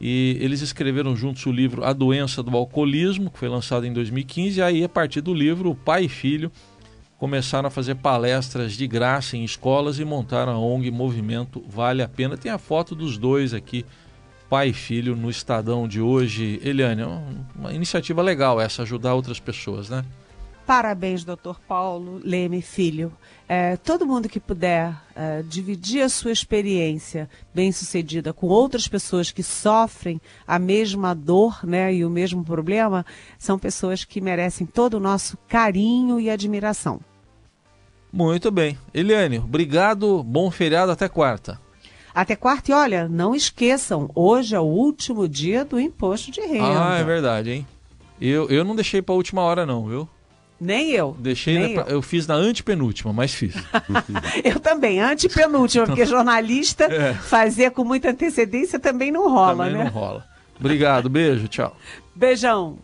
e 0.00 0.36
eles 0.40 0.60
escreveram 0.60 1.16
juntos 1.16 1.44
o 1.46 1.52
livro 1.52 1.84
A 1.84 1.92
Doença 1.92 2.42
do 2.42 2.56
Alcoolismo, 2.56 3.30
que 3.30 3.38
foi 3.38 3.48
lançado 3.48 3.84
em 3.84 3.92
2015, 3.92 4.58
e 4.58 4.62
aí, 4.62 4.84
a 4.84 4.88
partir 4.88 5.20
do 5.20 5.34
livro, 5.34 5.70
o 5.70 5.74
pai 5.74 6.04
e 6.04 6.08
filho 6.08 6.52
começaram 7.18 7.66
a 7.66 7.70
fazer 7.70 7.96
palestras 7.96 8.74
de 8.74 8.86
graça 8.86 9.36
em 9.36 9.44
escolas 9.44 9.98
e 9.98 10.04
montaram 10.04 10.52
a 10.52 10.58
ONG 10.58 10.90
Movimento 10.90 11.64
Vale 11.68 12.00
a 12.00 12.08
Pena. 12.08 12.36
Tem 12.36 12.52
a 12.52 12.58
foto 12.58 12.94
dos 12.94 13.18
dois 13.18 13.52
aqui, 13.52 13.84
pai 14.48 14.68
e 14.68 14.72
filho, 14.72 15.16
no 15.16 15.28
Estadão 15.28 15.88
de 15.88 16.00
hoje. 16.00 16.60
Eliane, 16.62 17.02
é 17.02 17.06
uma 17.56 17.72
iniciativa 17.72 18.22
legal 18.22 18.60
essa, 18.60 18.82
ajudar 18.82 19.14
outras 19.14 19.40
pessoas, 19.40 19.90
né? 19.90 20.04
Parabéns, 20.68 21.24
doutor 21.24 21.58
Paulo 21.66 22.20
Leme 22.22 22.60
Filho. 22.60 23.10
É, 23.48 23.78
todo 23.78 24.04
mundo 24.04 24.28
que 24.28 24.38
puder 24.38 24.94
é, 25.16 25.42
dividir 25.42 26.02
a 26.02 26.10
sua 26.10 26.30
experiência 26.30 27.26
bem-sucedida 27.54 28.34
com 28.34 28.48
outras 28.48 28.86
pessoas 28.86 29.30
que 29.30 29.42
sofrem 29.42 30.20
a 30.46 30.58
mesma 30.58 31.14
dor 31.14 31.64
né, 31.64 31.94
e 31.94 32.04
o 32.04 32.10
mesmo 32.10 32.44
problema, 32.44 33.06
são 33.38 33.58
pessoas 33.58 34.04
que 34.04 34.20
merecem 34.20 34.66
todo 34.66 34.98
o 34.98 35.00
nosso 35.00 35.38
carinho 35.48 36.20
e 36.20 36.28
admiração. 36.28 37.00
Muito 38.12 38.50
bem. 38.50 38.76
Eliane, 38.92 39.38
obrigado. 39.38 40.22
Bom 40.22 40.50
feriado. 40.50 40.92
Até 40.92 41.08
quarta. 41.08 41.58
Até 42.14 42.36
quarta. 42.36 42.72
E 42.72 42.74
olha, 42.74 43.08
não 43.08 43.34
esqueçam, 43.34 44.10
hoje 44.14 44.54
é 44.54 44.60
o 44.60 44.64
último 44.64 45.26
dia 45.26 45.64
do 45.64 45.80
imposto 45.80 46.30
de 46.30 46.42
renda. 46.42 46.90
Ah, 46.90 46.98
é 46.98 47.04
verdade, 47.04 47.52
hein? 47.52 47.66
Eu, 48.20 48.50
eu 48.50 48.66
não 48.66 48.76
deixei 48.76 49.00
para 49.00 49.14
a 49.14 49.16
última 49.16 49.40
hora, 49.40 49.64
não, 49.64 49.86
viu? 49.86 50.06
Nem 50.60 50.90
eu. 50.90 51.16
Deixei, 51.18 51.58
nem 51.58 51.74
na, 51.76 51.82
eu. 51.82 51.86
eu. 51.86 52.02
fiz 52.02 52.26
na 52.26 52.34
antepenúltima, 52.34 53.12
mas 53.12 53.32
fiz. 53.32 53.54
eu 54.42 54.58
também, 54.58 55.00
antepenúltima, 55.00 55.86
porque 55.86 56.04
jornalista 56.04 56.84
é. 56.92 57.14
fazer 57.14 57.70
com 57.70 57.84
muita 57.84 58.10
antecedência 58.10 58.78
também 58.78 59.12
não 59.12 59.30
rola, 59.30 59.64
também 59.66 59.78
né? 59.78 59.84
não 59.84 59.90
rola. 59.90 60.26
Obrigado, 60.58 61.08
beijo, 61.08 61.46
tchau. 61.46 61.76
Beijão. 62.14 62.78